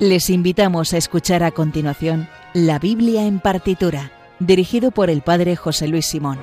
Les 0.00 0.30
invitamos 0.30 0.94
a 0.94 0.96
escuchar 0.96 1.42
a 1.42 1.50
continuación 1.50 2.26
La 2.54 2.78
Biblia 2.78 3.26
en 3.26 3.38
partitura, 3.38 4.10
dirigido 4.38 4.92
por 4.92 5.10
el 5.10 5.20
Padre 5.20 5.56
José 5.56 5.88
Luis 5.88 6.06
Simón. 6.06 6.38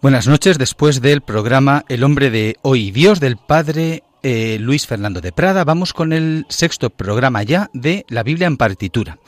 Buenas 0.00 0.28
noches, 0.28 0.58
después 0.58 1.00
del 1.00 1.22
programa 1.22 1.84
El 1.88 2.04
hombre 2.04 2.30
de 2.30 2.54
hoy, 2.62 2.92
Dios 2.92 3.18
del 3.18 3.36
Padre 3.36 4.04
eh, 4.24 4.56
Luis 4.58 4.86
Fernando 4.86 5.20
de 5.20 5.30
Prada. 5.30 5.62
Vamos 5.64 5.92
con 5.92 6.12
el 6.12 6.46
sexto 6.48 6.90
programa 6.90 7.42
ya 7.42 7.70
de 7.74 8.06
la 8.08 8.22
Biblia 8.22 8.48
en 8.48 8.56
partitura. 8.56 9.18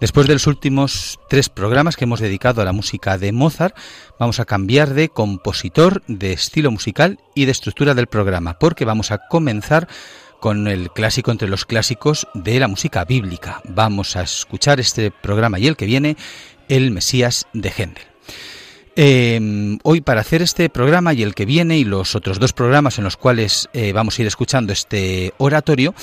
Después 0.00 0.26
de 0.26 0.32
los 0.32 0.46
últimos 0.46 1.18
tres 1.28 1.48
programas 1.48 1.96
que 1.96 2.04
hemos 2.04 2.20
dedicado 2.20 2.62
a 2.62 2.64
la 2.64 2.72
música 2.72 3.18
de 3.18 3.32
Mozart, 3.32 3.76
vamos 4.18 4.40
a 4.40 4.44
cambiar 4.44 4.94
de 4.94 5.08
compositor, 5.08 6.02
de 6.06 6.32
estilo 6.32 6.70
musical 6.70 7.18
y 7.34 7.44
de 7.44 7.52
estructura 7.52 7.94
del 7.94 8.06
programa, 8.06 8.58
porque 8.58 8.84
vamos 8.84 9.10
a 9.10 9.18
comenzar 9.28 9.88
con 10.40 10.68
el 10.68 10.90
clásico 10.90 11.32
entre 11.32 11.48
los 11.48 11.64
clásicos 11.64 12.28
de 12.34 12.60
la 12.60 12.68
música 12.68 13.04
bíblica. 13.04 13.60
Vamos 13.68 14.14
a 14.14 14.22
escuchar 14.22 14.78
este 14.78 15.10
programa 15.10 15.58
y 15.58 15.66
el 15.66 15.76
que 15.76 15.86
viene, 15.86 16.16
El 16.68 16.92
Mesías 16.92 17.46
de 17.52 17.70
Händel. 17.70 18.13
Eh, 18.96 19.78
hoy 19.82 20.00
para 20.00 20.20
hacer 20.20 20.40
este 20.42 20.68
programa 20.68 21.12
y 21.14 21.22
el 21.22 21.34
que 21.34 21.46
viene 21.46 21.78
y 21.78 21.84
los 21.84 22.14
otros 22.14 22.38
dos 22.38 22.52
programas 22.52 22.98
en 22.98 23.04
los 23.04 23.16
cuales 23.16 23.68
eh, 23.72 23.92
vamos 23.92 24.18
a 24.18 24.22
ir 24.22 24.28
escuchando 24.28 24.72
este 24.72 25.34
oratorio, 25.38 25.94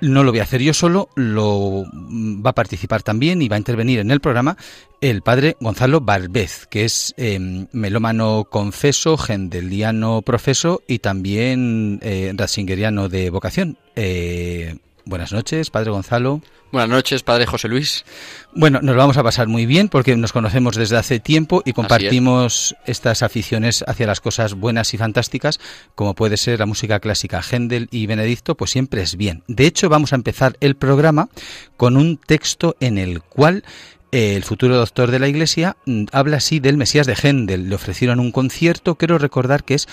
no 0.00 0.22
lo 0.22 0.32
voy 0.32 0.40
a 0.40 0.44
hacer 0.44 0.60
yo 0.60 0.74
solo, 0.74 1.08
lo 1.14 1.84
va 1.94 2.50
a 2.50 2.54
participar 2.54 3.02
también 3.02 3.40
y 3.42 3.48
va 3.48 3.56
a 3.56 3.58
intervenir 3.58 4.00
en 4.00 4.10
el 4.10 4.20
programa 4.20 4.56
el 5.00 5.22
padre 5.22 5.56
Gonzalo 5.60 6.00
Barbez, 6.00 6.66
que 6.66 6.84
es 6.84 7.14
em, 7.16 7.66
melómano 7.72 8.46
confeso, 8.50 9.16
gendeliano 9.16 10.22
profeso 10.22 10.82
y 10.86 10.98
también 10.98 12.00
eh, 12.02 12.32
de 12.34 13.30
vocación. 13.30 13.78
Eh, 13.96 14.76
buenas 15.04 15.32
noches, 15.32 15.70
padre 15.70 15.90
Gonzalo. 15.90 16.42
Buenas 16.74 16.90
noches, 16.90 17.22
padre 17.22 17.46
José 17.46 17.68
Luis. 17.68 18.04
Bueno, 18.52 18.80
nos 18.82 18.96
vamos 18.96 19.16
a 19.16 19.22
pasar 19.22 19.46
muy 19.46 19.64
bien 19.64 19.88
porque 19.88 20.16
nos 20.16 20.32
conocemos 20.32 20.74
desde 20.74 20.96
hace 20.96 21.20
tiempo 21.20 21.62
y 21.64 21.72
compartimos 21.72 22.74
estas 22.84 23.22
aficiones 23.22 23.84
hacia 23.86 24.08
las 24.08 24.20
cosas 24.20 24.54
buenas 24.54 24.92
y 24.92 24.98
fantásticas, 24.98 25.60
como 25.94 26.14
puede 26.14 26.36
ser 26.36 26.58
la 26.58 26.66
música 26.66 26.98
clásica. 26.98 27.42
Händel 27.48 27.86
y 27.92 28.08
Benedicto, 28.08 28.56
pues 28.56 28.72
siempre 28.72 29.02
es 29.02 29.16
bien. 29.16 29.44
De 29.46 29.66
hecho, 29.66 29.88
vamos 29.88 30.12
a 30.12 30.16
empezar 30.16 30.56
el 30.58 30.74
programa 30.74 31.28
con 31.76 31.96
un 31.96 32.16
texto 32.16 32.74
en 32.80 32.98
el 32.98 33.22
cual 33.22 33.62
eh, 34.10 34.34
el 34.34 34.42
futuro 34.42 34.76
doctor 34.76 35.12
de 35.12 35.20
la 35.20 35.28
Iglesia 35.28 35.76
mm, 35.86 36.06
habla 36.10 36.38
así 36.38 36.58
del 36.58 36.76
Mesías 36.76 37.06
de 37.06 37.14
Händel. 37.14 37.68
Le 37.68 37.76
ofrecieron 37.76 38.18
un 38.18 38.32
concierto, 38.32 38.96
quiero 38.96 39.18
recordar 39.18 39.62
que 39.62 39.74
es 39.74 39.86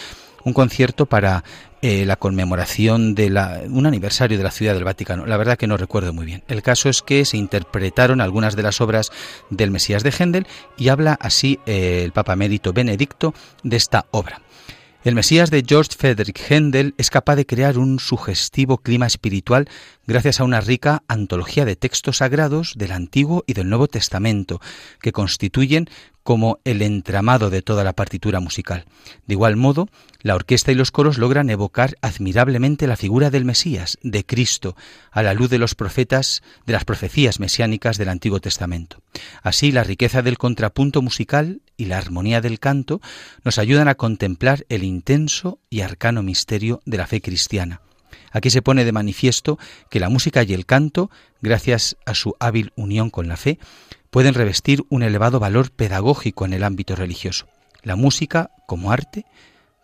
un 0.43 0.53
concierto 0.53 1.05
para 1.05 1.43
eh, 1.81 2.05
la 2.05 2.15
conmemoración 2.15 3.15
de 3.15 3.29
la, 3.29 3.61
un 3.67 3.85
aniversario 3.85 4.37
de 4.37 4.43
la 4.43 4.51
ciudad 4.51 4.73
del 4.73 4.83
Vaticano. 4.83 5.25
La 5.25 5.37
verdad 5.37 5.57
que 5.57 5.67
no 5.67 5.77
recuerdo 5.77 6.13
muy 6.13 6.25
bien. 6.25 6.43
El 6.47 6.61
caso 6.61 6.89
es 6.89 7.01
que 7.01 7.25
se 7.25 7.37
interpretaron 7.37 8.21
algunas 8.21 8.55
de 8.55 8.63
las 8.63 8.81
obras 8.81 9.11
del 9.49 9.71
Mesías 9.71 10.03
de 10.03 10.11
Händel 10.11 10.47
y 10.77 10.89
habla 10.89 11.17
así 11.19 11.59
eh, 11.65 12.03
el 12.03 12.11
Papa 12.11 12.33
Emérito 12.33 12.71
Benedicto 12.71 13.33
de 13.63 13.77
esta 13.77 14.05
obra. 14.11 14.41
El 15.03 15.15
Mesías 15.15 15.49
de 15.49 15.63
George 15.67 15.95
Frederick 15.97 16.39
Händel 16.47 16.93
es 16.99 17.09
capaz 17.09 17.35
de 17.35 17.47
crear 17.47 17.79
un 17.79 17.99
sugestivo 17.99 18.77
clima 18.77 19.07
espiritual 19.07 19.67
gracias 20.05 20.39
a 20.39 20.43
una 20.43 20.61
rica 20.61 21.01
antología 21.07 21.65
de 21.65 21.75
textos 21.75 22.17
sagrados 22.17 22.73
del 22.77 22.91
Antiguo 22.91 23.43
y 23.47 23.53
del 23.53 23.67
Nuevo 23.67 23.87
Testamento, 23.87 24.61
que 25.01 25.11
constituyen 25.11 25.89
como 26.21 26.59
el 26.65 26.83
entramado 26.83 27.49
de 27.49 27.63
toda 27.63 27.83
la 27.83 27.93
partitura 27.93 28.39
musical. 28.39 28.85
De 29.25 29.33
igual 29.33 29.55
modo, 29.55 29.87
la 30.21 30.35
orquesta 30.35 30.71
y 30.71 30.75
los 30.75 30.91
coros 30.91 31.17
logran 31.17 31.49
evocar 31.49 31.97
admirablemente 32.01 32.85
la 32.85 32.95
figura 32.95 33.31
del 33.31 33.43
Mesías, 33.43 33.97
de 34.03 34.23
Cristo, 34.23 34.75
a 35.09 35.23
la 35.23 35.33
luz 35.33 35.49
de 35.49 35.57
los 35.57 35.73
profetas, 35.73 36.43
de 36.67 36.73
las 36.73 36.85
profecías 36.85 37.39
mesiánicas 37.39 37.97
del 37.97 38.09
Antiguo 38.09 38.39
Testamento. 38.39 39.01
Así, 39.41 39.71
la 39.71 39.83
riqueza 39.83 40.21
del 40.21 40.37
contrapunto 40.37 41.01
musical 41.01 41.61
y 41.81 41.85
la 41.85 41.97
armonía 41.97 42.41
del 42.41 42.59
canto 42.59 43.01
nos 43.43 43.57
ayudan 43.57 43.87
a 43.87 43.95
contemplar 43.95 44.67
el 44.69 44.83
intenso 44.83 45.57
y 45.67 45.81
arcano 45.81 46.21
misterio 46.21 46.79
de 46.85 46.97
la 46.97 47.07
fe 47.07 47.21
cristiana. 47.21 47.81
Aquí 48.31 48.51
se 48.51 48.61
pone 48.61 48.85
de 48.85 48.91
manifiesto 48.91 49.57
que 49.89 49.99
la 49.99 50.07
música 50.07 50.43
y 50.43 50.53
el 50.53 50.67
canto, 50.67 51.09
gracias 51.41 51.97
a 52.05 52.13
su 52.13 52.35
hábil 52.39 52.71
unión 52.75 53.09
con 53.09 53.27
la 53.27 53.35
fe, 53.35 53.57
pueden 54.11 54.35
revestir 54.35 54.83
un 54.89 55.01
elevado 55.01 55.39
valor 55.39 55.71
pedagógico 55.71 56.45
en 56.45 56.53
el 56.53 56.63
ámbito 56.63 56.95
religioso. 56.95 57.47
La 57.81 57.95
música, 57.95 58.51
como 58.67 58.91
arte, 58.91 59.25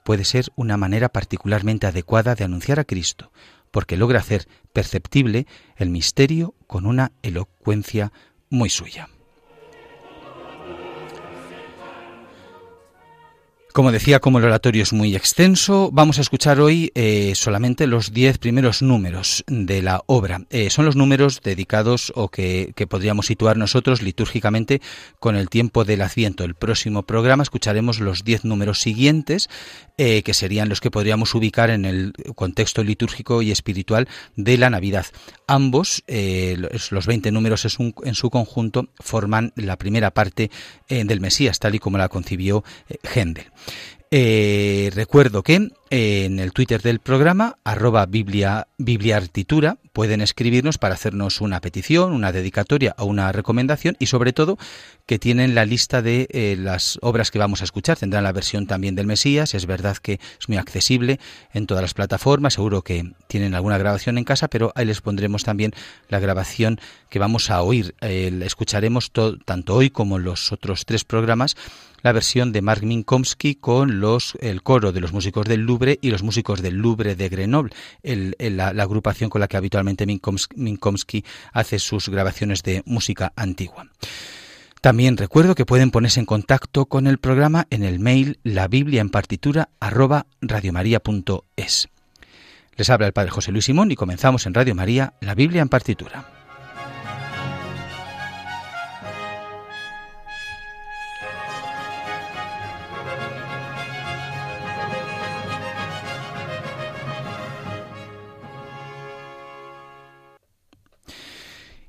puede 0.03 0.23
ser 0.23 0.51
una 0.55 0.77
manera 0.77 1.09
particularmente 1.09 1.87
adecuada 1.87 2.35
de 2.35 2.43
anunciar 2.43 2.79
a 2.79 2.85
Cristo, 2.85 3.31
porque 3.71 3.97
logra 3.97 4.19
hacer 4.19 4.47
perceptible 4.71 5.47
el 5.77 5.89
misterio 5.89 6.53
con 6.67 6.85
una 6.85 7.11
elocuencia 7.23 8.11
muy 8.51 8.69
suya. 8.69 9.09
Como 13.77 13.91
decía, 13.91 14.19
como 14.19 14.39
el 14.39 14.45
oratorio 14.45 14.81
es 14.81 14.91
muy 14.91 15.15
extenso, 15.15 15.91
vamos 15.93 16.17
a 16.17 16.21
escuchar 16.21 16.59
hoy 16.59 16.91
eh, 16.95 17.33
solamente 17.35 17.85
los 17.85 18.11
diez 18.11 18.39
primeros 18.39 18.81
números 18.81 19.43
de 19.45 19.83
la 19.83 20.01
obra. 20.07 20.41
Eh, 20.49 20.71
son 20.71 20.85
los 20.85 20.95
números 20.95 21.41
dedicados 21.43 22.11
o 22.15 22.29
que, 22.29 22.73
podríamos 22.89 23.27
situar 23.27 23.55
nosotros 23.55 24.01
litúrgicamente 24.01 24.81
con 25.19 25.35
el 25.35 25.47
tiempo 25.47 25.85
del 25.85 26.01
Adviento. 26.01 26.43
El 26.43 26.55
próximo 26.55 27.03
programa 27.03 27.43
escucharemos 27.43 27.99
los 27.99 28.23
diez 28.23 28.45
números 28.45 28.81
siguientes, 28.81 29.47
eh, 29.97 30.23
que 30.23 30.33
serían 30.33 30.69
los 30.69 30.81
que 30.81 30.91
podríamos 30.91 31.33
ubicar 31.35 31.69
en 31.69 31.85
el 31.85 32.13
contexto 32.35 32.83
litúrgico 32.83 33.41
y 33.41 33.51
espiritual 33.51 34.07
de 34.35 34.57
la 34.57 34.69
Navidad. 34.69 35.05
Ambos, 35.47 36.03
los 36.07 37.07
veinte 37.07 37.31
números 37.31 37.65
en 38.03 38.15
su 38.15 38.29
conjunto, 38.29 38.89
forman 38.99 39.53
la 39.55 39.77
primera 39.77 40.11
parte 40.11 40.51
del 40.89 41.19
Mesías, 41.21 41.59
tal 41.59 41.75
y 41.75 41.79
como 41.79 41.97
la 41.97 42.09
concibió 42.09 42.63
Händel. 43.03 43.45
Eh, 44.09 44.89
recuerdo 44.95 45.43
que 45.43 45.69
eh, 45.89 46.23
en 46.25 46.39
el 46.39 46.53
Twitter 46.53 46.81
del 46.81 46.99
programa, 46.99 47.57
arroba 47.65 48.05
biblia, 48.05 48.69
bibliartitura, 48.77 49.79
pueden 49.91 50.21
escribirnos 50.21 50.77
para 50.77 50.93
hacernos 50.93 51.41
una 51.41 51.59
petición, 51.59 52.13
una 52.13 52.31
dedicatoria 52.31 52.95
o 52.99 53.05
una 53.05 53.33
recomendación 53.33 53.97
y 53.99 54.05
sobre 54.05 54.31
todo 54.31 54.57
que 55.05 55.19
tienen 55.19 55.55
la 55.55 55.65
lista 55.65 56.01
de 56.01 56.27
eh, 56.31 56.55
las 56.57 56.99
obras 57.01 57.31
que 57.31 57.39
vamos 57.39 57.59
a 57.59 57.65
escuchar. 57.65 57.97
Tendrán 57.97 58.23
la 58.23 58.31
versión 58.31 58.65
también 58.65 58.95
del 58.95 59.07
Mesías, 59.07 59.53
es 59.53 59.65
verdad 59.65 59.97
que 59.97 60.21
es 60.39 60.47
muy 60.47 60.57
accesible 60.57 61.19
en 61.53 61.67
todas 61.67 61.81
las 61.81 61.93
plataformas, 61.93 62.53
seguro 62.53 62.83
que 62.83 63.11
tienen 63.27 63.55
alguna 63.55 63.77
grabación 63.77 64.17
en 64.17 64.23
casa, 64.23 64.47
pero 64.47 64.71
ahí 64.75 64.85
les 64.85 65.01
pondremos 65.01 65.43
también 65.43 65.73
la 66.07 66.19
grabación 66.19 66.79
que 67.09 67.19
vamos 67.19 67.49
a 67.49 67.61
oír. 67.61 67.93
escucharemos 68.01 69.11
tanto 69.43 69.75
hoy 69.75 69.89
como 69.89 70.17
los 70.17 70.53
otros 70.53 70.85
tres 70.85 71.03
programas 71.03 71.57
la 72.01 72.11
versión 72.11 72.51
de 72.51 72.61
Mark 72.61 72.83
Minkowski 72.83 73.55
con 73.55 73.99
los, 73.99 74.37
el 74.41 74.63
coro 74.63 74.91
de 74.91 74.99
los 74.99 75.13
músicos 75.13 75.45
del 75.47 75.61
Louvre 75.61 75.99
y 76.01 76.11
los 76.11 76.23
músicos 76.23 76.61
del 76.61 76.75
Louvre 76.75 77.15
de 77.15 77.29
Grenoble, 77.29 77.73
la, 78.03 78.67
agrupación 78.69 79.29
con 79.29 79.41
la 79.41 79.47
que 79.47 79.57
habitualmente 79.57 80.05
Minkowski 80.05 81.25
hace 81.53 81.79
sus 81.79 82.09
grabaciones 82.09 82.63
de 82.63 82.83
música 82.85 83.33
antigua. 83.35 83.87
También 84.81 85.17
recuerdo 85.17 85.55
que 85.55 85.65
pueden 85.65 85.91
ponerse 85.91 86.19
en 86.19 86.25
contacto 86.25 86.85
con 86.85 87.07
el 87.07 87.17
programa 87.17 87.67
en 87.71 87.83
el 87.83 87.99
mail 87.99 88.39
la 88.43 88.67
biblia 88.67 89.01
en 89.01 89.09
partitura 89.09 89.69
arroba 89.79 90.27
radiomaria.es. 90.39 91.89
Les 92.75 92.89
habla 92.91 93.07
el 93.07 93.13
Padre 93.13 93.31
José 93.31 93.51
Luis 93.51 93.65
Simón 93.65 93.91
y 93.91 93.95
comenzamos 93.95 94.45
en 94.45 94.53
Radio 94.53 94.75
María 94.75 95.13
la 95.19 95.33
Biblia 95.33 95.63
en 95.63 95.69
partitura. 95.69 96.36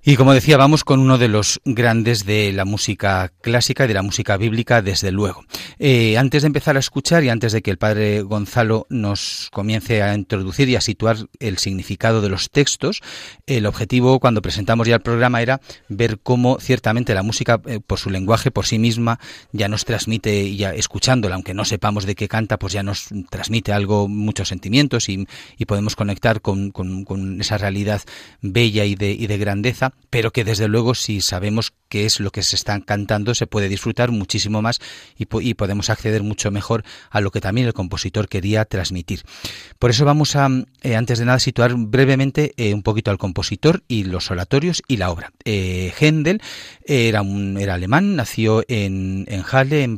Y 0.09 0.17
como 0.17 0.33
decía, 0.33 0.57
vamos 0.57 0.85
con 0.85 1.01
uno 1.01 1.19
de 1.19 1.29
los 1.29 1.61
grandes 1.67 2.25
de 2.25 2.51
la 2.55 2.65
música 2.65 3.31
clásica 3.43 3.85
y 3.85 3.89
de 3.89 3.93
la 3.93 4.01
música 4.01 4.39
bíblica, 4.39 4.81
desde 4.81 5.13
luego. 5.13 5.45
Eh, 5.79 6.17
antes 6.17 6.41
de 6.41 6.47
empezar 6.47 6.77
a 6.77 6.79
escuchar 6.79 7.25
y 7.25 7.29
antes 7.29 7.53
de 7.53 7.61
que 7.61 7.71
el 7.71 7.77
padre 7.77 8.23
Gonzalo 8.23 8.87
nos 8.89 9.51
comience 9.53 10.03
a 10.03 10.15
introducir 10.15 10.71
y 10.71 10.77
a 10.77 10.81
situar 10.81 11.19
el 11.41 11.59
significado 11.59 12.23
de 12.23 12.31
los 12.31 12.49
textos, 12.49 13.03
el 13.47 13.67
objetivo 13.67 14.19
cuando 14.19 14.41
presentamos 14.41 14.89
ya 14.89 14.95
el 14.95 15.03
programa 15.03 15.43
era 15.43 15.61
ver 15.91 16.19
cómo 16.23 16.59
ciertamente 16.59 17.13
la 17.13 17.23
música, 17.23 17.61
eh, 17.67 17.79
por 17.87 17.99
su 17.99 18.09
lenguaje, 18.09 18.51
por 18.51 18.65
sí 18.65 18.79
misma, 18.79 19.21
ya 19.53 19.69
nos 19.69 19.85
transmite, 19.85 20.57
ya 20.57 20.73
escuchándola, 20.73 21.35
aunque 21.35 21.53
no 21.53 21.67
sepamos 21.67 22.07
de 22.07 22.15
qué 22.15 22.29
canta, 22.29 22.59
pues 22.59 22.73
ya 22.73 22.83
nos 22.83 23.11
transmite 23.29 23.75
algo, 23.75 24.09
muchos 24.09 24.49
sentimientos 24.49 25.11
y, 25.11 25.27
podemos 25.67 25.97
conectar 25.97 26.41
con, 26.41 26.73
esa 27.41 27.59
realidad 27.59 28.01
bella 28.41 28.87
y 28.87 28.95
de, 28.95 29.11
y 29.11 29.27
de 29.27 29.37
grandeza 29.37 29.93
pero 30.11 30.31
que 30.31 30.45
desde 30.45 30.69
luego 30.69 30.95
si 30.95 31.21
sabemos 31.21 31.73
qué 31.89 32.07
es 32.07 32.21
lo 32.21 32.31
que 32.31 32.43
se 32.43 32.57
está 32.57 32.79
cantando, 32.81 33.35
se 33.35 33.47
puede 33.47 33.69
disfrutar 33.69 34.11
muchísimo 34.11 34.63
más 34.63 34.81
y, 35.17 35.27
podemos 35.55 35.91
acceder 35.91 36.23
mucho 36.23 36.51
mejor 36.51 36.85
a 37.11 37.21
lo 37.21 37.31
que 37.31 37.41
también 37.41 37.67
el 37.67 37.73
compositor 37.73 38.29
quería 38.29 38.65
transmitir. 38.65 39.23
Por 39.79 39.91
eso 39.91 40.05
vamos 40.05 40.37
a, 40.37 40.49
eh, 40.83 40.97
antes 40.97 41.19
de 41.19 41.25
nada, 41.25 41.39
situar 41.39 41.75
brevemente 41.75 42.53
eh, 42.57 42.75
un 42.75 42.83
poquito 42.83 43.11
al 43.11 43.19
compositor 43.19 43.83
y 43.89 44.05
los 44.05 44.31
oratorios 44.31 44.83
y 44.87 44.99
la 44.99 45.11
obra. 45.11 45.33
Eh, 45.45 45.93
Händel 45.99 46.41
era, 46.85 47.23
un, 47.23 47.59
era 47.59 47.75
alemán, 47.75 48.17
nació 48.17 48.65
en, 48.69 49.25
en 49.29 49.43
Halle, 49.43 49.83
en, 49.83 49.97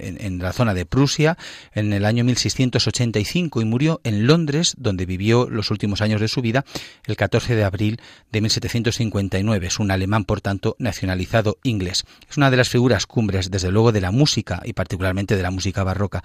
en, 0.00 0.38
la 0.38 0.52
zona 0.52 0.74
de 0.74 0.86
Prusia, 0.86 1.36
en 1.74 1.92
el 1.92 2.04
año 2.04 2.24
1685 2.24 3.60
y 3.60 3.64
murió 3.64 4.00
en 4.04 4.26
Londres, 4.26 4.74
donde 4.78 5.06
vivió 5.06 5.48
los 5.50 5.70
últimos 5.70 6.00
años 6.00 6.20
de 6.20 6.28
su 6.28 6.40
vida, 6.40 6.64
el 7.04 7.16
14 7.16 7.54
de 7.54 7.64
abril 7.64 8.00
de 8.32 8.40
1759. 8.40 9.66
Es 9.66 9.78
un 9.78 9.90
alemán, 9.90 10.24
por 10.24 10.40
tanto, 10.40 10.76
nacionalizado 11.00 11.58
inglés. 11.62 12.04
Es 12.28 12.36
una 12.36 12.50
de 12.50 12.58
las 12.58 12.68
figuras 12.68 13.06
cumbres, 13.06 13.50
desde 13.50 13.70
luego, 13.70 13.90
de 13.90 14.02
la 14.02 14.10
música 14.10 14.60
y 14.64 14.74
particularmente 14.74 15.34
de 15.36 15.42
la 15.42 15.50
música 15.50 15.82
barroca 15.82 16.22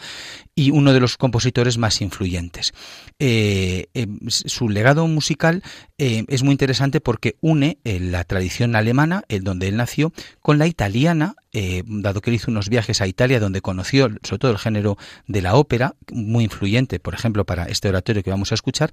y 0.53 0.71
uno 0.71 0.91
de 0.91 0.99
los 0.99 1.15
compositores 1.17 1.77
más 1.77 2.01
influyentes. 2.01 2.73
Eh, 3.19 3.85
eh, 3.93 4.07
su 4.27 4.67
legado 4.67 5.07
musical 5.07 5.63
eh, 5.97 6.25
es 6.27 6.43
muy 6.43 6.51
interesante 6.51 6.99
porque 6.99 7.37
une 7.39 7.77
la 7.83 8.25
tradición 8.25 8.75
alemana, 8.75 9.23
el 9.29 9.43
donde 9.43 9.69
él 9.69 9.77
nació, 9.77 10.11
con 10.41 10.57
la 10.57 10.67
italiana 10.67 11.35
eh, 11.57 11.83
dado 11.85 12.19
que 12.19 12.31
él 12.31 12.35
hizo 12.35 12.51
unos 12.51 12.67
viajes 12.67 12.99
a 12.99 13.07
Italia 13.07 13.39
donde 13.39 13.61
conoció 13.61 14.09
sobre 14.23 14.39
todo 14.39 14.51
el 14.51 14.57
género 14.57 14.97
de 15.25 15.41
la 15.41 15.55
ópera, 15.55 15.95
muy 16.11 16.43
influyente, 16.43 16.99
por 16.99 17.13
ejemplo, 17.13 17.45
para 17.45 17.63
este 17.67 17.87
oratorio 17.87 18.23
que 18.23 18.29
vamos 18.29 18.51
a 18.51 18.55
escuchar, 18.55 18.91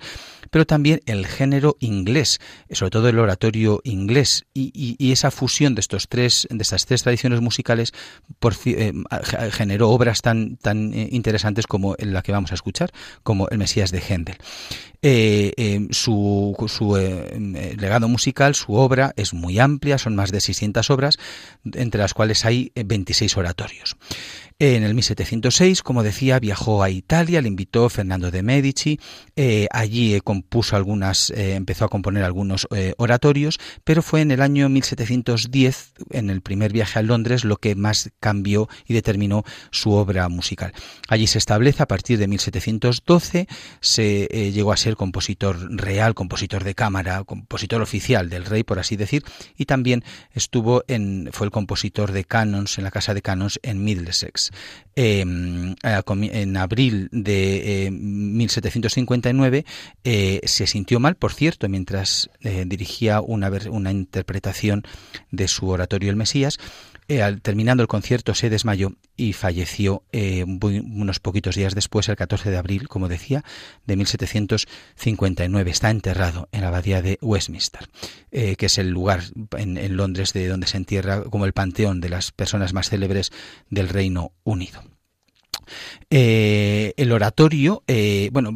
pero 0.49 0.65
también 0.65 1.01
el 1.07 1.27
género 1.27 1.77
inglés, 1.81 2.39
sobre 2.71 2.91
todo 2.91 3.09
el 3.09 3.19
oratorio 3.19 3.81
inglés, 3.83 4.45
y, 4.55 5.11
esa 5.11 5.33
fusión 5.33 5.75
de 5.75 5.81
estos 5.81 6.07
tres, 6.09 6.47
de 6.51 6.63
estas 6.63 6.87
tres 6.87 7.03
tradiciones 7.03 7.41
musicales, 7.41 7.93
eh, 8.67 8.93
generó 9.51 9.91
obras 9.91 10.23
tan, 10.23 10.57
tan 10.57 10.95
eh, 10.95 11.09
interesantes 11.11 11.67
como 11.67 11.97
la 11.99 12.23
que 12.23 12.31
vamos 12.31 12.53
a 12.53 12.55
escuchar, 12.55 12.93
como 13.25 13.49
el 13.49 13.59
Mesías 13.59 13.91
de 13.91 13.99
Händel. 13.99 14.37
su 15.91 16.57
legado 17.77 18.07
musical, 18.07 18.55
su 18.55 18.75
obra 18.75 19.13
es 19.17 19.35
muy 19.35 19.59
amplia, 19.59 19.99
son 19.99 20.15
más 20.15 20.31
de 20.31 20.41
600 20.41 20.91
obras, 20.91 21.19
entre 21.65 22.01
las 22.01 22.15
cuales 22.15 22.45
hay 22.45 22.52
hay 22.53 22.73
26 22.75 23.37
oratorios. 23.37 23.97
En 24.59 24.83
el 24.85 24.95
1706, 24.95 25.83
como 25.83 26.03
decía, 26.03 26.39
viajó 26.39 26.83
a 26.83 26.91
Italia, 26.91 27.41
le 27.41 27.49
invitó 27.49 27.89
Fernando 27.89 28.31
de 28.31 28.43
Medici, 28.43 29.01
eh, 29.37 29.67
allí 29.73 30.15
eh, 30.15 30.21
compuso 30.21 30.77
algunas, 30.77 31.31
eh, 31.31 31.55
empezó 31.55 31.85
a 31.85 31.89
componer 31.89 32.25
algunos 32.25 32.67
oratorios, 32.97 33.59
pero 33.85 34.03
fue 34.03 34.21
en 34.21 34.31
el 34.31 34.41
año 34.41 34.69
1710, 34.69 35.95
en 36.11 36.31
el 36.31 36.41
primer 36.41 36.73
viaje 36.73 36.99
a 36.99 37.03
Londres, 37.03 37.45
lo 37.45 37.57
que 37.57 37.75
más 37.75 38.11
cambió 38.21 38.69
y 38.87 38.95
determinó 38.95 39.45
su 39.71 39.93
obra 39.93 40.29
musical. 40.29 40.73
Allí 41.09 41.27
se 41.27 41.39
establece 41.39 41.83
a 41.83 41.87
partir 41.87 42.19
de 42.19 42.29
1712, 42.29 43.49
se 43.81 44.53
llegó 44.53 44.73
a 44.73 44.77
ser 44.77 44.97
compositor 44.97 45.59
real, 45.71 46.15
compositor 46.15 46.65
de 46.65 46.75
cámara, 46.75 47.25
compositor 47.25 47.83
oficial 47.83 48.31
del 48.31 48.45
rey, 48.45 48.63
por 48.63 48.79
así 48.79 48.97
decir, 48.97 49.25
y 49.57 49.65
también 49.65 50.05
estuvo 50.33 50.85
en, 50.89 51.31
fue 51.33 51.47
el 51.47 51.51
compositor 51.51 52.13
de 52.13 52.25
canons 52.25 52.79
en 52.79 52.85
la 52.85 52.91
casa 52.91 53.15
de 53.15 53.23
canons 53.23 53.61
en 53.63 53.85
Middlesex. 53.85 54.52
Em, 54.95 55.75
en 55.83 56.57
abril 56.59 57.09
de 57.13 57.89
1759 57.91 59.65
eh, 60.05 60.41
se 60.45 60.67
sintió 60.67 61.01
mal, 61.01 61.15
por 61.15 61.33
cierto, 61.33 61.67
mientras 61.69 62.29
eh, 62.41 62.65
dirigía 62.67 63.23
una, 63.23 63.51
una 63.71 63.91
interpretación 63.91 64.83
de 65.31 65.49
su 65.49 65.69
oratorio 65.69 66.11
El 66.11 66.17
Mesías. 66.17 66.59
Eh, 67.09 67.23
al, 67.23 67.43
terminando 67.43 67.83
el 67.83 67.89
concierto 67.89 68.35
se 68.35 68.51
desmayó 68.51 68.95
y 69.17 69.33
falleció 69.33 70.05
unos 70.13 71.21
poquitos 71.21 71.57
días 71.57 71.75
después, 71.75 72.09
el 72.09 72.17
14 72.17 72.51
de 72.51 72.57
abril, 72.57 72.89
como 72.89 73.09
decía, 73.09 73.45
de 73.87 73.97
1759. 73.97 75.71
Está 75.71 75.91
enterrado 75.91 76.49
en 76.53 76.63
la 76.63 76.69
abadía 76.69 77.03
de 77.03 77.19
Westminster, 77.21 77.89
que 78.31 78.57
es 78.59 78.79
el 78.79 78.91
lugar 78.91 79.23
en, 79.57 79.77
en 79.77 79.97
Londres 79.97 80.33
de 80.33 80.49
donde 80.49 80.67
se 80.67 80.77
entierra 80.77 81.23
como 81.25 81.45
el 81.45 81.53
panteón 81.53 82.01
de 82.01 82.09
las 82.09 82.33
personas 82.33 82.73
más 82.73 82.89
célebres 82.89 83.33
del 83.69 83.89
Reino 83.89 84.33
Unido. 84.45 84.92
Eh, 86.11 86.93
el 86.97 87.13
oratorio, 87.13 87.83
eh, 87.87 88.31
bueno, 88.33 88.51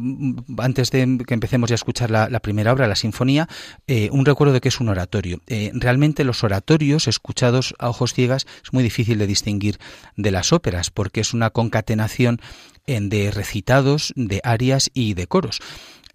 antes 0.57 0.91
de 0.91 1.17
que 1.25 1.33
empecemos 1.33 1.69
ya 1.69 1.73
a 1.73 1.75
escuchar 1.75 2.11
la, 2.11 2.39
primera 2.39 2.73
obra, 2.73 2.87
la 2.87 2.95
sinfonía, 2.95 3.47
eh, 3.87 4.09
un 4.11 4.25
recuerdo 4.25 4.53
de 4.53 4.61
que 4.61 4.69
es 4.69 4.79
un 4.79 4.89
oratorio. 4.89 5.41
realmente 5.73 6.23
los 6.23 6.43
oratorios 6.43 7.07
escuchados 7.07 7.75
a 7.79 7.89
ojos 7.89 8.13
ciegas 8.13 8.45
es 8.63 8.73
muy 8.73 8.83
difícil 8.83 9.17
de 9.17 9.27
distinguir 9.27 9.79
de 10.15 10.31
las 10.31 10.53
óperas 10.53 10.91
porque 10.91 11.21
es 11.21 11.33
una 11.33 11.49
concatenación 11.49 12.39
de 12.85 13.31
recitados, 13.31 14.13
de 14.15 14.39
arias 14.43 14.89
y 14.93 15.13
de 15.13 15.27
coros. 15.27 15.59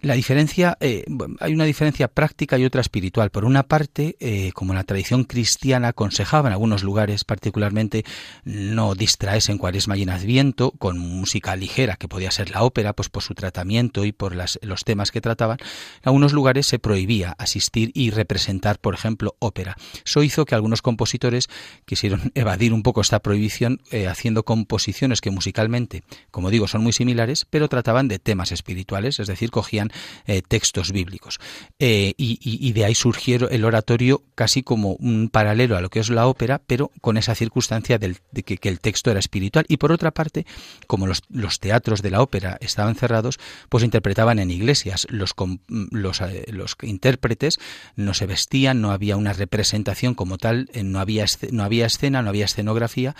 La 0.03 0.15
diferencia, 0.15 0.77
eh, 0.81 1.05
hay 1.39 1.53
una 1.53 1.63
diferencia 1.63 2.09
práctica 2.09 2.57
y 2.57 2.65
otra 2.65 2.81
espiritual. 2.81 3.29
Por 3.29 3.45
una 3.45 3.63
parte, 3.63 4.17
eh, 4.19 4.51
como 4.53 4.73
la 4.73 4.83
tradición 4.83 5.23
cristiana 5.23 5.87
aconsejaba 5.87 6.49
en 6.49 6.53
algunos 6.53 6.83
lugares 6.83 7.23
particularmente 7.23 8.03
no 8.43 8.95
distraerse 8.95 9.53
en 9.53 9.57
cuaresma 9.57 9.95
y 9.95 10.01
en 10.01 10.09
adviento 10.09 10.71
con 10.71 10.99
música 10.99 11.55
ligera, 11.55 11.95
que 11.95 12.09
podía 12.09 12.31
ser 12.31 12.51
la 12.51 12.63
ópera, 12.63 12.91
pues 12.91 13.07
por 13.07 13.23
su 13.23 13.33
tratamiento 13.33 14.03
y 14.03 14.11
por 14.11 14.35
las, 14.35 14.59
los 14.61 14.83
temas 14.83 15.09
que 15.09 15.21
trataban, 15.21 15.59
en 15.61 16.01
algunos 16.03 16.33
lugares 16.33 16.67
se 16.67 16.79
prohibía 16.79 17.33
asistir 17.37 17.91
y 17.93 18.09
representar, 18.09 18.79
por 18.79 18.95
ejemplo, 18.95 19.37
ópera. 19.39 19.77
Eso 20.05 20.21
hizo 20.21 20.43
que 20.43 20.53
algunos 20.53 20.81
compositores 20.81 21.47
quisieron 21.85 22.29
evadir 22.35 22.73
un 22.73 22.83
poco 22.83 22.99
esta 22.99 23.21
prohibición 23.21 23.79
eh, 23.89 24.07
haciendo 24.07 24.43
composiciones 24.43 25.21
que 25.21 25.31
musicalmente, 25.31 26.03
como 26.29 26.49
digo, 26.49 26.67
son 26.67 26.83
muy 26.83 26.91
similares, 26.91 27.47
pero 27.49 27.69
trataban 27.69 28.09
de 28.09 28.19
temas 28.19 28.51
espirituales, 28.51 29.21
es 29.21 29.27
decir, 29.27 29.49
cogían 29.49 29.92
eh, 30.25 30.41
textos 30.47 30.91
bíblicos. 30.91 31.39
Eh, 31.79 32.13
y, 32.17 32.71
de 32.73 32.85
ahí 32.85 32.95
surgió 32.95 33.49
el 33.49 33.65
oratorio 33.65 34.23
casi 34.35 34.63
como 34.63 34.93
un 34.93 35.29
paralelo 35.29 35.77
a 35.77 35.81
lo 35.81 35.89
que 35.89 35.99
es 35.99 36.09
la 36.09 36.27
ópera, 36.27 36.61
pero 36.65 36.91
con 37.01 37.17
esa 37.17 37.35
circunstancia 37.35 37.99
de 37.99 38.15
que, 38.43 38.57
el 38.69 38.79
texto 38.79 39.11
era 39.11 39.19
espiritual. 39.19 39.65
Y 39.67 39.77
por 39.77 39.91
otra 39.91 40.11
parte, 40.11 40.45
como 40.87 41.07
los, 41.07 41.21
teatros 41.59 42.01
de 42.01 42.11
la 42.11 42.21
ópera 42.21 42.57
estaban 42.61 42.95
cerrados, 42.95 43.39
pues 43.69 43.83
interpretaban 43.83 44.39
en 44.39 44.51
iglesias. 44.51 45.07
Los, 45.09 45.33
los, 45.67 46.21
eh, 46.21 46.45
los 46.51 46.75
intérpretes 46.81 47.59
no 47.95 48.13
se 48.13 48.25
vestían, 48.25 48.81
no 48.81 48.91
había 48.91 49.17
una 49.17 49.33
representación 49.33 50.15
como 50.15 50.37
tal, 50.37 50.69
no 50.83 50.99
había, 50.99 51.25
no 51.51 51.63
había 51.63 51.85
escena, 51.85 52.21
no 52.21 52.29
había 52.29 52.45
escenografía 52.45 53.15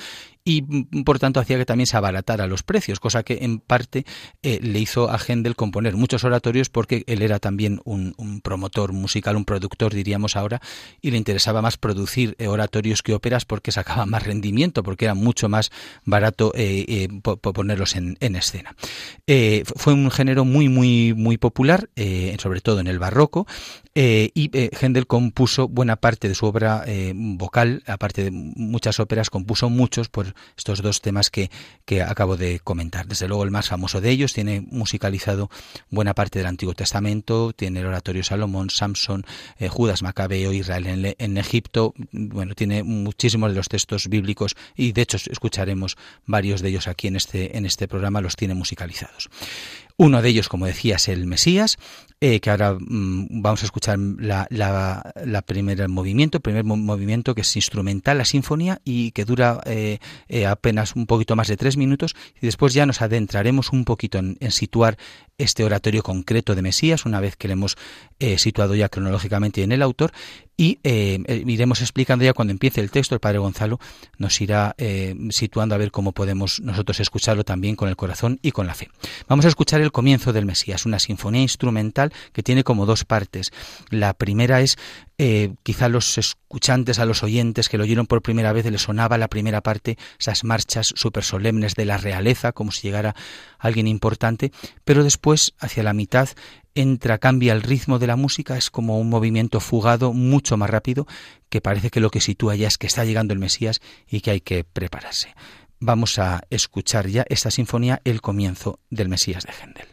y 0.45 0.61
mm, 0.61 1.03
por 1.03 1.19
tanto 1.19 1.39
hacía 1.39 1.57
que 1.57 1.65
también 1.65 1.87
se 1.87 1.97
abaratara 1.97 2.47
los 2.47 2.63
precios, 2.63 2.99
cosa 2.99 3.23
que 3.23 3.39
en 3.41 3.59
parte 3.59 4.05
eh, 4.41 4.59
le 4.61 4.79
hizo 4.79 5.09
a 5.09 5.17
Händel 5.17 5.55
componer 5.55 5.95
muchos 5.95 6.23
oratorios 6.23 6.69
porque 6.69 7.03
él 7.07 7.21
era 7.21 7.39
también 7.39 7.81
un, 7.85 8.13
promotor 8.43 8.93
musical, 8.93 9.35
un 9.35 9.45
productor 9.45 9.93
diríamos 9.93 10.35
ahora, 10.35 10.61
y 11.01 11.11
le 11.11 11.17
interesaba 11.17 11.61
más 11.61 11.77
producir 11.77 12.35
eh, 12.39 12.47
oratorios 12.47 13.01
que 13.01 13.13
óperas 13.13 13.45
porque 13.45 13.71
sacaba 13.71 14.05
más 14.05 14.23
rendimiento, 14.23 14.83
porque 14.83 15.05
era 15.05 15.13
mucho 15.13 15.49
más 15.49 15.71
barato 16.03 16.51
eh, 16.55 17.07
ponerlos 17.21 17.95
en, 17.95 18.17
escena. 18.19 18.75
fue 19.75 19.93
un 19.93 20.09
género 20.09 20.45
muy, 20.45 20.67
muy, 20.69 21.13
muy 21.13 21.37
popular, 21.37 21.89
sobre 22.39 22.61
todo 22.61 22.79
en 22.79 22.87
el 22.87 22.99
barroco, 22.99 23.45
y 23.93 24.51
Händel 24.79 25.07
compuso 25.07 25.67
buena 25.67 25.97
parte 25.97 26.27
de 26.27 26.35
su 26.35 26.45
obra 26.45 26.83
vocal, 27.13 27.83
aparte 27.85 28.23
de 28.23 28.31
muchas 28.31 28.99
óperas, 28.99 29.29
compuso 29.29 29.69
muchos 29.69 30.09
por 30.09 30.32
estos 30.57 30.81
dos 30.81 31.01
temas 31.01 31.29
que, 31.29 31.49
que 31.85 32.01
acabo 32.01 32.37
de 32.37 32.59
comentar. 32.59 33.07
Desde 33.07 33.27
luego 33.27 33.43
el 33.43 33.51
más 33.51 33.69
famoso 33.69 34.01
de 34.01 34.09
ellos 34.09 34.33
tiene 34.33 34.61
musicalizado 34.61 35.49
buena 35.89 36.13
parte 36.13 36.39
del 36.39 36.47
Antiguo 36.47 36.73
Testamento, 36.73 37.53
tiene 37.53 37.81
el 37.81 37.85
oratorio 37.85 38.23
Salomón, 38.23 38.69
Samson, 38.69 39.25
eh, 39.57 39.69
Judas 39.69 40.03
Macabeo, 40.03 40.53
Israel 40.53 40.87
en, 40.87 41.15
en, 41.17 41.37
Egipto, 41.37 41.93
bueno, 42.11 42.55
tiene 42.55 42.83
muchísimos 42.83 43.49
de 43.49 43.55
los 43.55 43.69
textos 43.69 44.07
bíblicos 44.07 44.55
y 44.75 44.91
de 44.91 45.01
hecho 45.01 45.17
escucharemos 45.17 45.97
varios 46.25 46.61
de 46.61 46.69
ellos 46.69 46.87
aquí 46.87 47.07
en 47.07 47.15
este, 47.15 47.57
en 47.57 47.65
este 47.65 47.87
programa, 47.87 48.21
los 48.21 48.35
tiene 48.35 48.53
musicalizados. 48.53 49.29
Uno 49.97 50.21
de 50.21 50.29
ellos, 50.29 50.49
como 50.49 50.65
decías, 50.65 51.07
el 51.07 51.27
Mesías, 51.27 51.77
eh, 52.19 52.39
que 52.39 52.49
ahora 52.49 52.77
mm, 52.79 53.41
vamos 53.41 53.63
a 53.63 53.65
escuchar 53.65 53.99
la, 53.99 54.47
la, 54.49 55.41
primer 55.41 55.87
movimiento, 55.89 56.37
el 56.37 56.41
primer 56.41 56.63
movimiento 56.63 57.35
que 57.35 57.41
es 57.41 57.55
instrumental, 57.55 58.17
la 58.17 58.25
sinfonía, 58.25 58.79
y 58.85 59.11
que 59.11 59.25
dura 59.25 59.59
eh, 59.65 59.99
eh, 60.29 60.45
apenas 60.45 60.95
un 60.95 61.05
poquito 61.05 61.35
más 61.35 61.49
de 61.49 61.57
tres 61.57 61.77
minutos, 61.77 62.15
y 62.41 62.45
después 62.45 62.73
ya 62.73 62.85
nos 62.85 63.01
adentraremos 63.01 63.71
un 63.71 63.83
poquito 63.83 64.19
en, 64.19 64.37
situar 64.51 64.97
este 65.37 65.63
oratorio 65.63 66.03
concreto 66.03 66.55
de 66.55 66.61
Mesías, 66.61 67.05
una 67.05 67.19
vez 67.19 67.35
que 67.35 67.47
le 67.47 67.53
hemos 67.53 67.77
situado 68.37 68.75
ya 68.75 68.89
cronológicamente 68.89 69.63
en 69.63 69.71
el 69.71 69.81
autor, 69.81 70.11
y 70.55 70.79
iremos 70.83 71.81
explicando 71.81 72.23
ya 72.23 72.33
cuando 72.33 72.51
empiece 72.51 72.79
el 72.79 72.91
texto, 72.91 73.15
el 73.15 73.19
Padre 73.19 73.39
Gonzalo 73.39 73.79
nos 74.17 74.39
irá 74.39 74.75
situando 75.29 75.75
a 75.75 75.77
ver 75.77 75.91
cómo 75.91 76.11
podemos 76.11 76.59
nosotros 76.61 76.99
escucharlo 76.99 77.43
también 77.43 77.75
con 77.75 77.89
el 77.89 77.95
corazón 77.95 78.39
y 78.41 78.51
con 78.51 78.67
la 78.67 78.75
fe. 78.75 78.89
Vamos 79.27 79.45
a 79.45 79.47
escuchar 79.47 79.81
el 79.81 79.91
comienzo 79.91 80.31
del 80.31 80.45
Mesías, 80.45 80.85
una 80.85 80.99
sinfonía 80.99 81.41
instrumental 81.41 82.13
que 82.31 82.43
tiene 82.43 82.63
como 82.63 82.85
dos 82.85 83.03
partes. 83.03 83.51
La 83.89 84.13
primera 84.13 84.61
es 84.61 84.77
eh, 85.17 85.53
quizá 85.63 85.85
a 85.85 85.89
los 85.89 86.17
escuchantes, 86.17 86.99
a 86.99 87.05
los 87.05 87.23
oyentes 87.23 87.69
que 87.69 87.77
lo 87.77 87.83
oyeron 87.83 88.07
por 88.07 88.21
primera 88.21 88.53
vez, 88.53 88.65
les 88.65 88.81
sonaba 88.81 89.17
la 89.17 89.27
primera 89.27 89.61
parte, 89.61 89.97
esas 90.19 90.43
marchas 90.43 90.93
súper 90.95 91.23
solemnes 91.23 91.75
de 91.75 91.85
la 91.85 91.97
realeza, 91.97 92.51
como 92.51 92.71
si 92.71 92.87
llegara 92.87 93.15
alguien 93.59 93.87
importante, 93.87 94.51
pero 94.83 95.03
después, 95.03 95.53
hacia 95.59 95.83
la 95.83 95.93
mitad, 95.93 96.29
entra, 96.75 97.19
cambia 97.19 97.53
el 97.53 97.61
ritmo 97.61 97.99
de 97.99 98.07
la 98.07 98.15
música, 98.15 98.57
es 98.57 98.69
como 98.69 98.99
un 98.99 99.09
movimiento 99.09 99.59
fugado 99.59 100.13
mucho 100.13 100.57
más 100.57 100.69
rápido, 100.69 101.07
que 101.49 101.61
parece 101.61 101.89
que 101.89 101.99
lo 101.99 102.09
que 102.09 102.21
sitúa 102.21 102.55
ya 102.55 102.67
es 102.67 102.77
que 102.77 102.87
está 102.87 103.05
llegando 103.05 103.33
el 103.33 103.39
Mesías 103.39 103.81
y 104.09 104.21
que 104.21 104.31
hay 104.31 104.41
que 104.41 104.63
prepararse. 104.63 105.35
Vamos 105.79 106.17
a 106.17 106.41
escuchar 106.49 107.07
ya 107.07 107.25
esta 107.29 107.51
sinfonía, 107.51 108.01
el 108.05 108.21
comienzo 108.21 108.79
del 108.89 109.09
Mesías 109.09 109.43
de 109.43 109.51
Händel. 109.51 109.92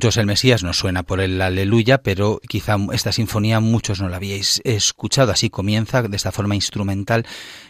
Muchos 0.00 0.16
el 0.16 0.24
Mesías 0.24 0.62
nos 0.62 0.78
suena 0.78 1.02
por 1.02 1.20
el 1.20 1.42
aleluya, 1.42 2.02
pero 2.02 2.40
quizá 2.48 2.78
esta 2.94 3.12
sinfonía 3.12 3.60
muchos 3.60 4.00
no 4.00 4.08
la 4.08 4.16
habíais 4.16 4.62
escuchado. 4.64 5.30
Así 5.30 5.50
comienza 5.50 6.00
de 6.00 6.16
esta 6.16 6.32
forma 6.32 6.54
instrumental 6.54 7.26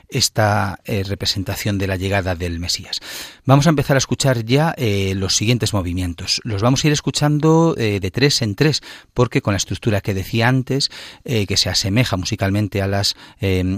esta 0.08 0.78
eh, 0.90 1.04
representación 1.04 1.78
de 1.78 1.86
la 1.86 1.96
llegada 1.96 2.34
del 2.34 2.60
Mesías. 2.60 3.00
Vamos 3.44 3.66
a 3.66 3.70
empezar 3.70 3.96
a 3.96 3.98
escuchar 3.98 4.44
ya 4.44 4.74
eh, 4.76 5.14
los 5.16 5.36
siguientes 5.36 5.72
movimientos. 5.72 6.40
Los 6.44 6.62
vamos 6.62 6.84
a 6.84 6.88
ir 6.88 6.92
escuchando 6.92 7.74
eh, 7.78 8.00
de 8.00 8.10
tres 8.10 8.42
en 8.42 8.54
tres, 8.54 8.82
porque 9.14 9.40
con 9.40 9.54
la 9.54 9.58
estructura 9.58 10.00
que 10.00 10.14
decía 10.14 10.48
antes, 10.48 10.90
que 11.24 11.56
se 11.56 11.68
asemeja 11.68 12.16
musicalmente 12.16 12.82
a 12.82 12.86
las, 12.86 13.14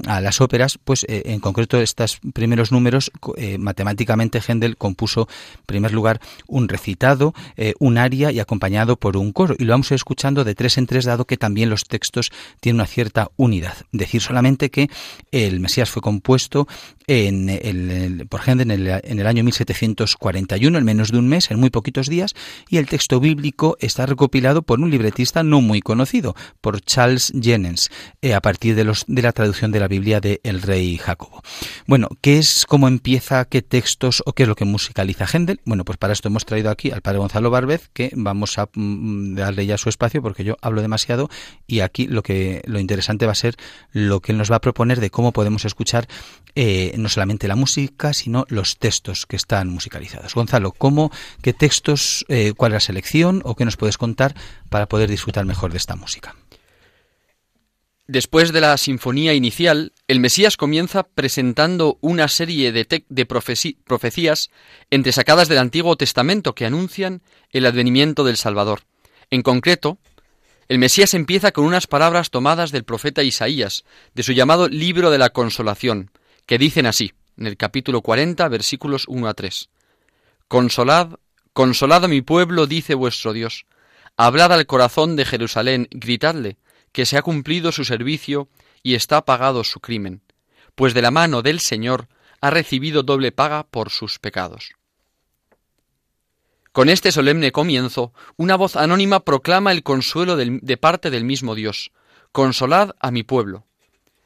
a 0.06 0.20
las 0.20 0.40
óperas, 0.40 0.78
pues 0.82 1.04
en 1.08 1.40
concreto 1.40 1.80
estos 1.80 2.18
primeros 2.32 2.72
números, 2.72 3.10
matemáticamente 3.58 4.40
Händel 4.40 4.76
compuso, 4.76 5.28
en 5.58 5.64
primer 5.66 5.92
lugar, 5.92 6.20
un 6.46 6.68
recitado, 6.68 7.34
un 7.78 7.98
aria 7.98 8.30
y 8.30 8.40
acompañado 8.40 8.96
por 8.96 9.16
un 9.16 9.32
coro. 9.32 9.54
Y 9.58 9.64
lo 9.64 9.72
vamos 9.72 9.90
a 9.90 9.94
ir 9.94 9.96
escuchando 9.96 10.44
de 10.44 10.54
tres 10.54 10.78
en 10.78 10.86
tres, 10.86 11.04
dado 11.04 11.26
que 11.26 11.36
también 11.36 11.68
los 11.68 11.84
textos 11.84 12.30
tienen 12.60 12.76
una 12.76 12.86
cierta 12.86 13.30
unidad. 13.36 13.74
Decir 13.92 14.20
solamente 14.22 14.70
que 14.70 14.88
el 15.30 15.60
Mesías 15.60 15.90
fue 15.90 16.02
compuesto 16.02 16.22
puesto 16.22 16.66
en 17.06 17.48
el, 17.48 18.26
por 18.28 18.40
ejemplo, 18.40 18.62
en 18.62 18.70
el, 18.70 18.88
en 19.02 19.18
el 19.18 19.26
año 19.26 19.44
1741, 19.44 20.78
en 20.78 20.84
menos 20.84 21.10
de 21.10 21.18
un 21.18 21.28
mes, 21.28 21.50
en 21.50 21.58
muy 21.58 21.70
poquitos 21.70 22.08
días, 22.08 22.34
y 22.68 22.78
el 22.78 22.86
texto 22.86 23.20
bíblico 23.20 23.76
está 23.80 24.06
recopilado 24.06 24.62
por 24.62 24.80
un 24.80 24.90
libretista 24.90 25.42
no 25.42 25.60
muy 25.60 25.80
conocido, 25.80 26.34
por 26.60 26.80
Charles 26.80 27.32
Jennens, 27.40 27.90
eh, 28.20 28.34
a 28.34 28.40
partir 28.40 28.74
de, 28.74 28.84
los, 28.84 29.04
de 29.06 29.22
la 29.22 29.32
traducción 29.32 29.72
de 29.72 29.80
la 29.80 29.88
Biblia 29.88 30.20
de 30.20 30.40
El 30.44 30.62
Rey 30.62 30.98
Jacobo. 30.98 31.42
Bueno, 31.86 32.08
¿qué 32.20 32.38
es, 32.38 32.66
cómo 32.66 32.88
empieza, 32.88 33.44
qué 33.44 33.62
textos 33.62 34.22
o 34.26 34.32
qué 34.32 34.44
es 34.44 34.48
lo 34.48 34.54
que 34.54 34.64
musicaliza 34.64 35.26
Händel? 35.26 35.60
Bueno, 35.64 35.84
pues 35.84 35.98
para 35.98 36.12
esto 36.12 36.28
hemos 36.28 36.44
traído 36.44 36.70
aquí 36.70 36.90
al 36.90 37.02
padre 37.02 37.18
Gonzalo 37.18 37.50
Barbez, 37.50 37.90
que 37.92 38.10
vamos 38.14 38.58
a 38.58 38.68
mm, 38.74 39.34
darle 39.34 39.66
ya 39.66 39.78
su 39.78 39.88
espacio 39.88 40.22
porque 40.22 40.44
yo 40.44 40.56
hablo 40.60 40.82
demasiado 40.82 41.28
y 41.66 41.80
aquí 41.80 42.06
lo 42.06 42.22
que 42.22 42.62
lo 42.66 42.78
interesante 42.78 43.26
va 43.26 43.32
a 43.32 43.36
ser 43.36 43.56
lo 43.92 44.20
que 44.20 44.32
él 44.32 44.38
nos 44.38 44.50
va 44.50 44.56
a 44.56 44.60
proponer 44.60 45.00
de 45.00 45.10
cómo 45.10 45.32
podemos 45.32 45.64
escuchar 45.64 46.08
eh, 46.54 46.94
no 46.98 47.08
solamente 47.08 47.48
la 47.48 47.56
música, 47.56 48.12
sino 48.12 48.44
los 48.48 48.78
textos 48.78 49.26
que 49.26 49.36
están 49.36 49.68
musicalizados. 49.68 50.34
Gonzalo, 50.34 50.72
¿cómo, 50.72 51.10
qué 51.40 51.52
textos, 51.52 52.24
eh, 52.28 52.52
cuál 52.56 52.72
es 52.72 52.74
la 52.74 52.80
selección 52.80 53.42
o 53.44 53.54
qué 53.54 53.64
nos 53.64 53.76
puedes 53.76 53.98
contar 53.98 54.34
para 54.68 54.86
poder 54.86 55.08
disfrutar 55.10 55.44
mejor 55.44 55.72
de 55.72 55.78
esta 55.78 55.96
música? 55.96 56.36
Después 58.06 58.52
de 58.52 58.60
la 58.60 58.76
sinfonía 58.76 59.32
inicial, 59.32 59.92
El 60.08 60.20
Mesías 60.20 60.56
comienza 60.56 61.04
presentando 61.04 61.98
una 62.00 62.28
serie 62.28 62.72
de, 62.72 63.04
de 63.08 63.26
profecías 63.26 64.50
entresacadas 64.90 65.48
del 65.48 65.58
Antiguo 65.58 65.96
Testamento 65.96 66.54
que 66.54 66.66
anuncian 66.66 67.22
el 67.50 67.64
advenimiento 67.64 68.24
del 68.24 68.36
Salvador. 68.36 68.80
En 69.30 69.42
concreto, 69.42 69.98
el 70.68 70.78
Mesías 70.78 71.14
empieza 71.14 71.52
con 71.52 71.64
unas 71.64 71.86
palabras 71.86 72.30
tomadas 72.30 72.70
del 72.70 72.84
profeta 72.84 73.22
Isaías, 73.22 73.84
de 74.14 74.22
su 74.22 74.32
llamado 74.32 74.68
Libro 74.68 75.10
de 75.10 75.18
la 75.18 75.30
Consolación, 75.30 76.10
que 76.46 76.58
dicen 76.58 76.86
así, 76.86 77.12
en 77.36 77.46
el 77.46 77.56
capítulo 77.56 78.02
40, 78.02 78.48
versículos 78.48 79.06
1 79.08 79.28
a 79.28 79.34
3. 79.34 79.68
Consolad, 80.48 81.14
consolad 81.52 82.04
a 82.04 82.08
mi 82.08 82.22
pueblo, 82.22 82.66
dice 82.66 82.94
vuestro 82.94 83.32
Dios. 83.32 83.66
Hablad 84.16 84.52
al 84.52 84.66
corazón 84.66 85.16
de 85.16 85.24
Jerusalén, 85.24 85.88
gritadle, 85.90 86.58
que 86.92 87.06
se 87.06 87.16
ha 87.16 87.22
cumplido 87.22 87.72
su 87.72 87.84
servicio 87.84 88.48
y 88.82 88.94
está 88.94 89.24
pagado 89.24 89.64
su 89.64 89.80
crimen, 89.80 90.22
pues 90.74 90.94
de 90.94 91.02
la 91.02 91.10
mano 91.10 91.42
del 91.42 91.60
Señor 91.60 92.08
ha 92.40 92.50
recibido 92.50 93.02
doble 93.02 93.32
paga 93.32 93.64
por 93.64 93.90
sus 93.90 94.18
pecados. 94.18 94.72
Con 96.72 96.88
este 96.88 97.12
solemne 97.12 97.52
comienzo, 97.52 98.12
una 98.36 98.56
voz 98.56 98.76
anónima 98.76 99.20
proclama 99.20 99.72
el 99.72 99.82
consuelo 99.82 100.36
de 100.36 100.76
parte 100.78 101.10
del 101.10 101.24
mismo 101.24 101.54
Dios. 101.54 101.92
Consolad 102.32 102.92
a 102.98 103.10
mi 103.10 103.22
pueblo. 103.22 103.66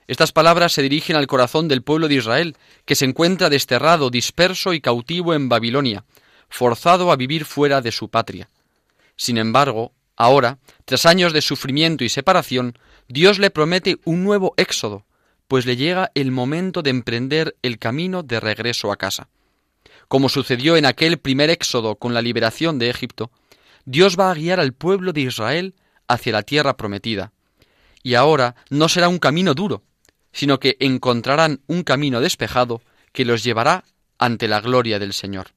Estas 0.08 0.32
palabras 0.32 0.72
se 0.72 0.82
dirigen 0.82 1.16
al 1.16 1.26
corazón 1.26 1.66
del 1.66 1.82
pueblo 1.82 2.08
de 2.08 2.14
Israel, 2.14 2.56
que 2.84 2.94
se 2.94 3.04
encuentra 3.04 3.50
desterrado, 3.50 4.10
disperso 4.10 4.72
y 4.72 4.80
cautivo 4.80 5.34
en 5.34 5.48
Babilonia, 5.48 6.04
forzado 6.48 7.10
a 7.10 7.16
vivir 7.16 7.44
fuera 7.44 7.80
de 7.80 7.90
su 7.90 8.08
patria. 8.08 8.48
Sin 9.16 9.36
embargo, 9.36 9.92
ahora, 10.16 10.58
tras 10.84 11.06
años 11.06 11.32
de 11.32 11.42
sufrimiento 11.42 12.04
y 12.04 12.08
separación, 12.08 12.78
Dios 13.08 13.38
le 13.38 13.50
promete 13.50 13.98
un 14.04 14.22
nuevo 14.22 14.54
éxodo, 14.56 15.04
pues 15.48 15.66
le 15.66 15.76
llega 15.76 16.10
el 16.14 16.30
momento 16.30 16.82
de 16.82 16.90
emprender 16.90 17.56
el 17.62 17.78
camino 17.78 18.22
de 18.22 18.40
regreso 18.40 18.92
a 18.92 18.96
casa. 18.96 19.28
Como 20.08 20.28
sucedió 20.28 20.76
en 20.76 20.86
aquel 20.86 21.18
primer 21.18 21.50
éxodo 21.50 21.96
con 21.96 22.14
la 22.14 22.22
liberación 22.22 22.78
de 22.78 22.90
Egipto, 22.90 23.30
Dios 23.84 24.16
va 24.18 24.30
a 24.30 24.34
guiar 24.34 24.60
al 24.60 24.72
pueblo 24.72 25.12
de 25.12 25.22
Israel 25.22 25.74
hacia 26.08 26.32
la 26.32 26.42
tierra 26.42 26.76
prometida. 26.76 27.32
Y 28.02 28.14
ahora 28.14 28.54
no 28.70 28.88
será 28.88 29.08
un 29.08 29.18
camino 29.18 29.54
duro, 29.54 29.82
sino 30.36 30.60
que 30.60 30.76
encontrarán 30.80 31.62
un 31.66 31.82
camino 31.82 32.20
despejado 32.20 32.82
que 33.12 33.24
los 33.24 33.42
llevará 33.42 33.84
ante 34.18 34.48
la 34.48 34.60
gloria 34.60 34.98
del 34.98 35.14
Señor. 35.14 35.54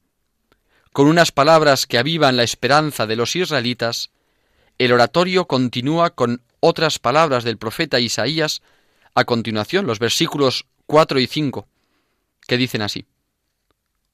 Con 0.94 1.06
unas 1.06 1.32
palabras 1.32 1.84
que 1.84 1.98
avivan 1.98 2.38
la 2.38 2.44
esperanza 2.44 3.06
de 3.06 3.14
los 3.14 3.36
israelitas, 3.36 4.08
el 4.78 4.92
oratorio 4.92 5.46
continúa 5.46 6.08
con 6.08 6.40
otras 6.60 6.98
palabras 6.98 7.44
del 7.44 7.58
profeta 7.58 8.00
Isaías, 8.00 8.62
a 9.14 9.24
continuación 9.24 9.86
los 9.86 9.98
versículos 9.98 10.64
4 10.86 11.20
y 11.20 11.26
5, 11.26 11.68
que 12.46 12.56
dicen 12.56 12.80
así. 12.80 13.04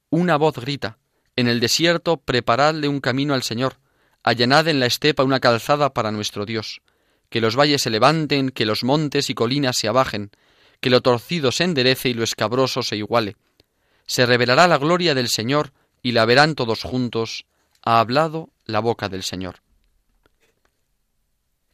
Una 0.09 0.35
voz 0.35 0.57
grita, 0.57 0.97
en 1.37 1.47
el 1.47 1.61
desierto 1.61 2.17
preparadle 2.17 2.89
un 2.89 2.99
camino 2.99 3.33
al 3.33 3.43
Señor, 3.43 3.77
allanad 4.21 4.67
en 4.67 4.81
la 4.81 4.85
estepa 4.85 5.23
una 5.23 5.39
calzada 5.39 5.93
para 5.93 6.11
nuestro 6.11 6.45
Dios, 6.45 6.81
que 7.29 7.39
los 7.39 7.55
valles 7.55 7.81
se 7.81 7.89
levanten, 7.89 8.49
que 8.49 8.65
los 8.65 8.83
montes 8.83 9.29
y 9.29 9.33
colinas 9.33 9.77
se 9.77 9.87
abajen, 9.87 10.31
que 10.79 10.89
lo 10.89 11.01
torcido 11.01 11.51
se 11.51 11.63
enderece 11.63 12.09
y 12.09 12.13
lo 12.13 12.23
escabroso 12.23 12.83
se 12.83 12.97
iguale. 12.97 13.35
Se 14.05 14.25
revelará 14.25 14.67
la 14.67 14.77
gloria 14.77 15.15
del 15.15 15.29
Señor 15.29 15.73
y 16.01 16.11
la 16.11 16.25
verán 16.25 16.55
todos 16.55 16.83
juntos, 16.83 17.45
ha 17.83 17.99
hablado 17.99 18.49
la 18.65 18.79
boca 18.79 19.09
del 19.09 19.23
Señor. 19.23 19.61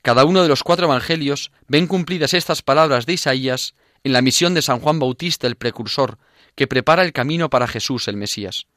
Cada 0.02 0.26
uno 0.26 0.44
de 0.44 0.50
los 0.50 0.64
cuatro 0.64 0.86
evangelios 0.86 1.52
ven 1.68 1.88
cumplidas 1.88 2.34
estas 2.34 2.62
palabras 2.62 3.06
de 3.06 3.14
Isaías 3.14 3.74
en 4.04 4.12
la 4.14 4.22
misión 4.22 4.54
de 4.54 4.62
San 4.62 4.80
Juan 4.80 5.00
Bautista 5.00 5.48
el 5.48 5.56
precursor, 5.56 6.18
que 6.56 6.68
prepara 6.68 7.04
el 7.04 7.14
camino 7.14 7.50
para 7.50 7.68
Jesús 7.68 8.08
el 8.08 8.18
Mesías. 8.18 8.68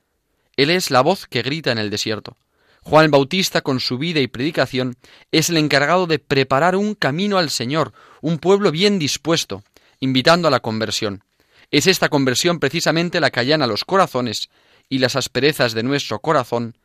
Él 0.57 0.71
es 0.71 0.91
la 0.91 1.03
voz 1.03 1.27
que 1.27 1.43
grita 1.43 1.73
en 1.73 1.79
el 1.79 1.91
desierto. 1.91 2.37
Juan 2.83 3.11
Bautista, 3.11 3.63
con 3.63 3.81
su 3.81 3.99
vida 3.99 4.21
y 4.21 4.29
predicación, 4.29 4.97
es 5.33 5.51
el 5.51 5.57
encargado 5.57 6.07
de 6.07 6.21
preparar 6.21 6.77
un 6.77 6.95
camino 6.95 7.39
al 7.39 7.51
Señor, 7.51 7.93
un 8.21 8.39
pueblo 8.39 8.71
bien 8.71 9.01
dispuesto, 9.01 9.65
invitando 10.01 10.49
a 10.49 10.51
la 10.51 10.61
conversión. 10.61 11.25
Es 11.71 11.87
esta 11.87 12.09
conversión 12.09 12.61
precisamente 12.61 13.21
la 13.21 13.31
que 13.31 13.41
allana 13.41 13.67
los 13.67 13.85
corazones 13.85 14.51
y 14.89 14.99
las 14.99 15.17
asperezas 15.17 15.73
de 15.75 15.83
nuestro 15.83 16.21
corazón 16.21 16.77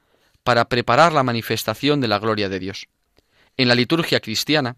para 0.44 0.66
preparar 0.66 1.14
la 1.14 1.24
manifestación 1.24 2.02
de 2.02 2.08
la 2.08 2.20
gloria 2.20 2.50
de 2.50 2.60
Dios. 2.60 2.88
En 3.58 3.68
la 3.68 3.76
liturgia 3.76 4.20
cristiana, 4.20 4.78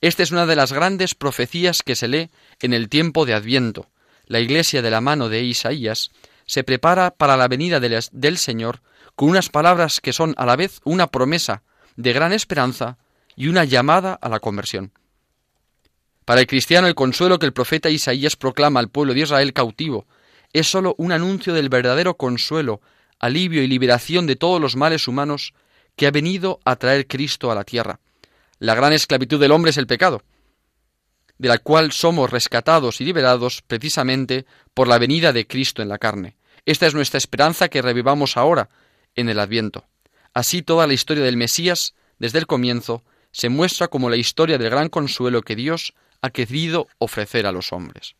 esta 0.00 0.22
es 0.22 0.30
una 0.30 0.46
de 0.46 0.56
las 0.56 0.72
grandes 0.72 1.14
profecías 1.14 1.82
que 1.82 1.96
se 1.96 2.08
lee 2.08 2.30
en 2.60 2.72
el 2.72 2.88
tiempo 2.88 3.24
de 3.24 3.34
Adviento, 3.34 3.88
la 4.28 4.40
iglesia 4.40 4.82
de 4.82 4.90
la 4.90 5.00
mano 5.00 5.28
de 5.30 5.42
Isaías 5.42 6.10
se 6.46 6.62
prepara 6.62 7.10
para 7.10 7.36
la 7.36 7.48
venida 7.48 7.80
del 7.80 8.38
Señor 8.38 8.82
con 9.14 9.30
unas 9.30 9.48
palabras 9.48 10.00
que 10.00 10.12
son 10.12 10.34
a 10.36 10.46
la 10.46 10.54
vez 10.54 10.80
una 10.84 11.06
promesa 11.06 11.62
de 11.96 12.12
gran 12.12 12.32
esperanza 12.32 12.98
y 13.36 13.48
una 13.48 13.64
llamada 13.64 14.14
a 14.20 14.28
la 14.28 14.38
conversión. 14.38 14.92
Para 16.28 16.42
el 16.42 16.46
cristiano 16.46 16.86
el 16.86 16.94
consuelo 16.94 17.38
que 17.38 17.46
el 17.46 17.54
profeta 17.54 17.88
Isaías 17.88 18.36
proclama 18.36 18.80
al 18.80 18.90
pueblo 18.90 19.14
de 19.14 19.20
Israel 19.20 19.54
cautivo 19.54 20.06
es 20.52 20.70
sólo 20.70 20.94
un 20.98 21.10
anuncio 21.10 21.54
del 21.54 21.70
verdadero 21.70 22.18
consuelo, 22.18 22.82
alivio 23.18 23.62
y 23.62 23.66
liberación 23.66 24.26
de 24.26 24.36
todos 24.36 24.60
los 24.60 24.76
males 24.76 25.08
humanos 25.08 25.54
que 25.96 26.06
ha 26.06 26.10
venido 26.10 26.60
a 26.66 26.76
traer 26.76 27.06
Cristo 27.06 27.50
a 27.50 27.54
la 27.54 27.64
tierra. 27.64 28.00
La 28.58 28.74
gran 28.74 28.92
esclavitud 28.92 29.40
del 29.40 29.52
hombre 29.52 29.70
es 29.70 29.78
el 29.78 29.86
pecado, 29.86 30.22
de 31.38 31.48
la 31.48 31.56
cual 31.56 31.92
somos 31.92 32.28
rescatados 32.28 33.00
y 33.00 33.06
liberados 33.06 33.62
precisamente 33.66 34.44
por 34.74 34.86
la 34.86 34.98
venida 34.98 35.32
de 35.32 35.46
Cristo 35.46 35.80
en 35.80 35.88
la 35.88 35.96
carne. 35.96 36.36
Esta 36.66 36.86
es 36.86 36.92
nuestra 36.92 37.16
esperanza 37.16 37.70
que 37.70 37.80
revivamos 37.80 38.36
ahora 38.36 38.68
en 39.14 39.30
el 39.30 39.40
Adviento. 39.40 39.86
Así 40.34 40.60
toda 40.60 40.86
la 40.86 40.92
historia 40.92 41.24
del 41.24 41.38
Mesías, 41.38 41.94
desde 42.18 42.38
el 42.38 42.46
comienzo, 42.46 43.02
se 43.32 43.48
muestra 43.48 43.88
como 43.88 44.10
la 44.10 44.16
historia 44.16 44.58
del 44.58 44.68
gran 44.68 44.90
consuelo 44.90 45.40
que 45.40 45.56
Dios 45.56 45.94
ha 46.22 46.30
querido 46.30 46.86
ofrecer 46.98 47.46
a 47.46 47.52
los 47.52 47.72
hombres. 47.72 48.16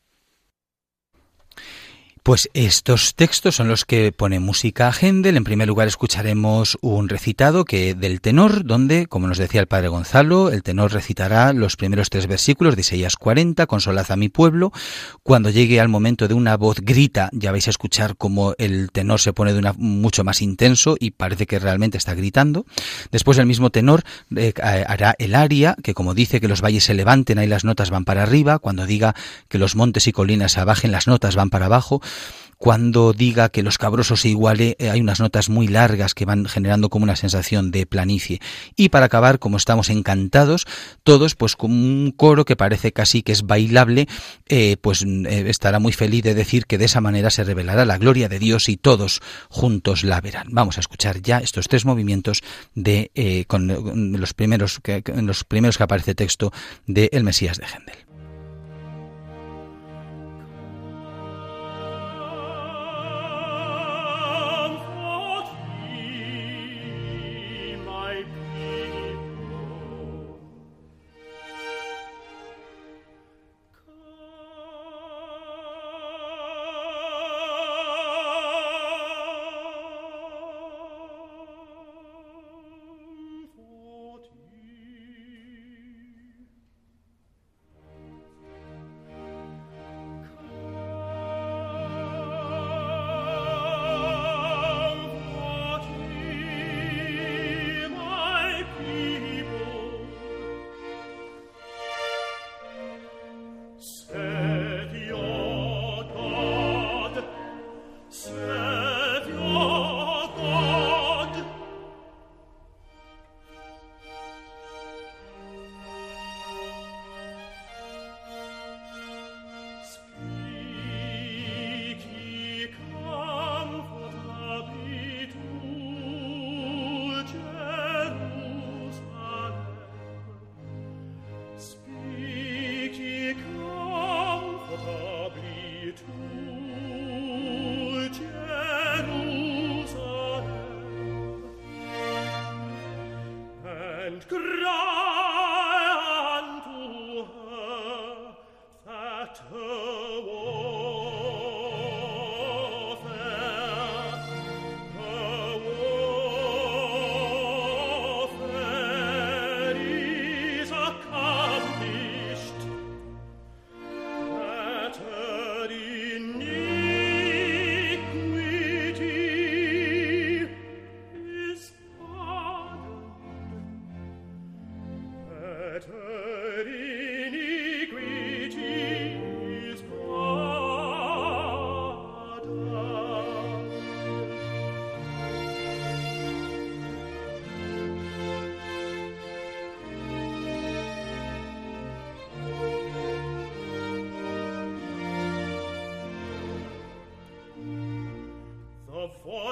Pues 2.29 2.51
estos 2.53 3.14
textos 3.14 3.57
son 3.57 3.69
los 3.69 3.87
que 3.87 4.12
pone 4.12 4.38
música 4.38 4.88
a 4.88 4.93
Händel. 4.93 5.38
En 5.38 5.45
primer 5.45 5.67
lugar 5.67 5.88
escucharemos 5.88 6.77
un 6.83 7.09
recitado 7.09 7.64
que 7.64 7.95
del 7.95 8.21
tenor, 8.21 8.67
donde, 8.67 9.07
como 9.07 9.29
nos 9.29 9.38
decía 9.38 9.62
el 9.62 9.67
padre 9.67 9.88
Gonzalo, 9.88 10.51
el 10.51 10.62
tenor 10.62 10.93
recitará 10.93 11.55
los 11.55 11.77
primeros 11.77 12.11
tres 12.11 12.27
versículos 12.27 12.75
de 12.75 12.83
Isaías 12.83 13.17
40, 13.17 13.67
Consolad 13.67 14.11
a 14.11 14.17
mi 14.17 14.29
pueblo. 14.29 14.73
Cuando 15.23 15.49
llegue 15.49 15.81
al 15.81 15.88
momento 15.88 16.29
de 16.29 16.35
una 16.35 16.59
voz 16.59 16.83
grita, 16.83 17.31
ya 17.33 17.51
vais 17.51 17.67
a 17.67 17.71
escuchar 17.71 18.14
cómo 18.14 18.55
el 18.59 18.91
tenor 18.93 19.21
se 19.21 19.33
pone 19.33 19.55
de 19.55 19.61
una 19.61 19.73
mucho 19.73 20.23
más 20.23 20.43
intenso 20.43 20.97
y 21.01 21.12
parece 21.12 21.47
que 21.47 21.59
realmente 21.59 21.97
está 21.97 22.14
gritando. 22.14 22.67
Después 23.11 23.38
el 23.38 23.47
mismo 23.47 23.71
tenor 23.71 24.03
eh, 24.37 24.53
hará 24.62 25.14
el 25.19 25.35
aria, 25.35 25.77
que 25.83 25.95
como 25.95 26.12
dice 26.12 26.43
que 26.43 26.49
los 26.49 26.61
valles 26.61 26.85
se 26.85 26.93
levanten, 26.93 27.38
ahí 27.38 27.47
las 27.47 27.64
notas 27.64 27.88
van 27.88 28.05
para 28.05 28.23
arriba. 28.23 28.59
Cuando 28.59 28.85
diga 28.85 29.14
que 29.49 29.57
los 29.57 29.77
montes 29.77 30.07
y 30.09 30.12
colinas 30.12 30.53
se 30.53 30.61
abajen, 30.61 30.93
las 30.93 31.07
notas 31.07 31.35
van 31.35 31.49
para 31.49 31.64
abajo 31.64 32.03
cuando 32.59 33.12
diga 33.12 33.48
que 33.48 33.62
los 33.62 33.78
cabrosos 33.78 34.20
se 34.22 34.28
iguale, 34.28 34.76
eh, 34.78 34.90
hay 34.90 35.00
unas 35.00 35.20
notas 35.20 35.48
muy 35.48 35.68
largas 35.68 36.12
que 36.12 36.24
van 36.24 36.44
generando 36.46 36.90
como 36.90 37.04
una 37.04 37.16
sensación 37.16 37.70
de 37.70 37.87
planicie. 37.87 38.40
Y 38.76 38.88
para 38.88 39.07
acabar, 39.07 39.38
como 39.38 39.57
estamos 39.57 39.88
encantados, 39.90 40.66
todos, 41.04 41.37
pues 41.37 41.54
con 41.54 41.70
un 41.70 42.12
coro 42.14 42.44
que 42.44 42.57
parece 42.57 42.92
casi 42.92 43.22
que 43.22 43.33
es 43.33 43.44
bailable, 43.46 44.09
eh, 44.48 44.76
pues 44.81 45.04
eh, 45.04 45.44
estará 45.46 45.78
muy 45.78 45.92
feliz 45.92 46.24
de 46.24 46.35
decir 46.35 46.66
que 46.66 46.78
de 46.78 46.87
esa 46.87 47.00
manera 47.00 47.31
se 47.31 47.44
revelará 47.44 47.85
la 47.85 47.96
gloria 47.96 48.28
de 48.28 48.40
Dios 48.40 48.68
y 48.68 48.76
todos 48.76 49.22
juntos 49.48 50.02
la 50.02 50.20
verán. 50.20 50.48
Vamos 50.50 50.78
a 50.78 50.81
escuchar 50.81 51.22
ya 51.22 51.38
estos 51.38 51.68
tres 51.68 51.85
movimientos 51.85 52.42
de 52.74 53.46
con, 53.46 53.68
los 54.20 54.35
primeros 54.35 54.81
que, 54.83 55.02
los 55.22 55.44
primeros 55.44 55.78
que 55.78 55.85
aparece 55.85 56.14
texto 56.14 56.52
de 56.87 57.09
El 57.12 57.22
Mesías 57.22 57.59
de 57.59 57.66
Händel. 57.66 58.08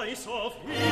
voice 0.07 0.25
of 0.27 0.55
him. 0.55 0.86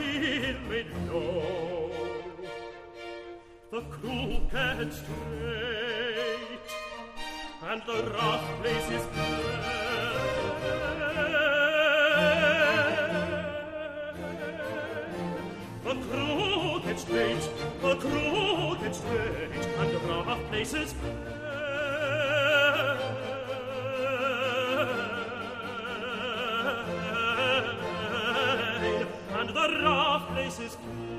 il 0.00 0.56
miglior 0.68 1.90
the 3.70 3.80
crooked 3.90 4.92
straight 4.92 6.70
and 7.70 7.82
the 7.86 7.98
rough 8.12 8.46
places 8.60 9.02
the 15.84 15.94
crooked 16.06 16.98
straight 16.98 17.50
the 17.82 17.94
crooked 17.96 18.94
straight 18.94 19.66
and 19.78 19.90
the 19.94 19.98
rough 20.08 20.42
places 20.48 20.94
plain 21.00 21.51
is 30.62 30.76
cool. 30.76 31.11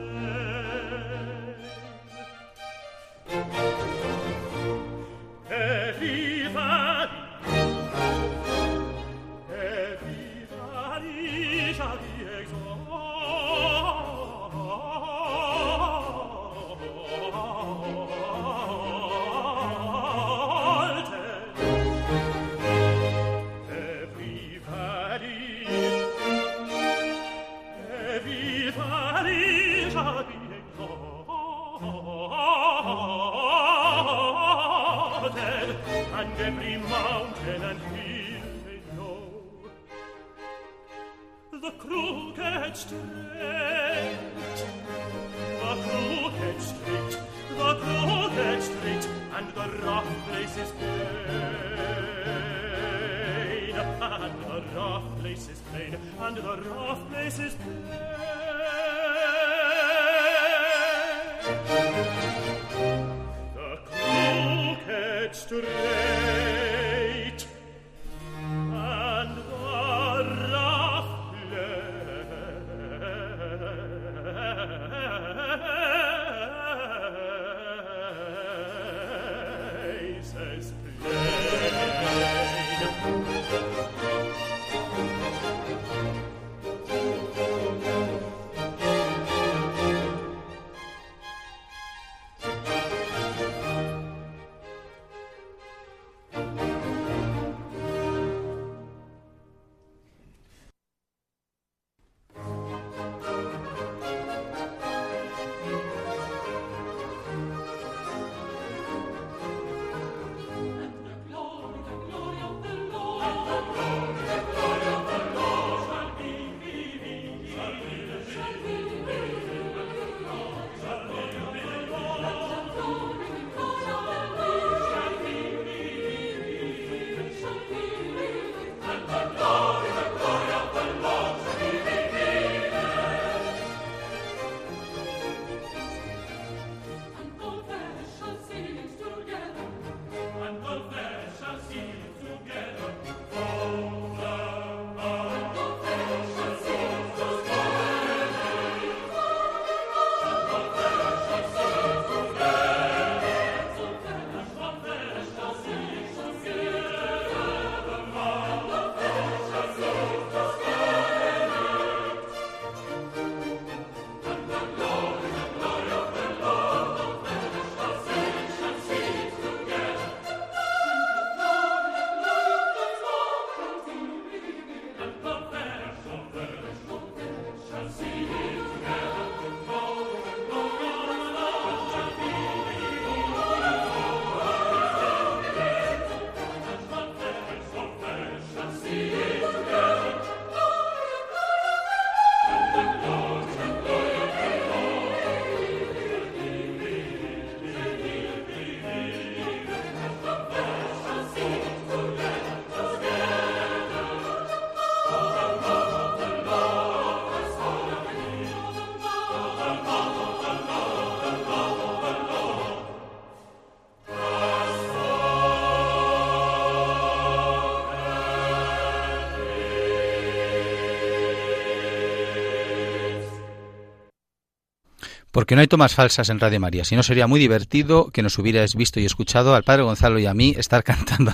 Porque 225.33 225.55
no 225.55 225.61
hay 225.61 225.67
tomas 225.67 225.95
falsas 225.95 226.29
en 226.29 226.39
Radio 226.39 226.59
María. 226.59 226.85
Si 226.85 226.95
no, 226.95 227.01
sería 227.01 227.25
muy 227.25 227.39
divertido 227.39 228.11
que 228.11 228.21
nos 228.21 228.37
hubierais 228.37 228.75
visto 228.75 228.99
y 228.99 229.05
escuchado 229.05 229.55
al 229.55 229.63
Padre 229.63 229.81
Gonzalo 229.81 230.19
y 230.19 230.27
a 230.27 230.35
mí 230.35 230.53
estar 230.55 230.83
cantando 230.85 231.33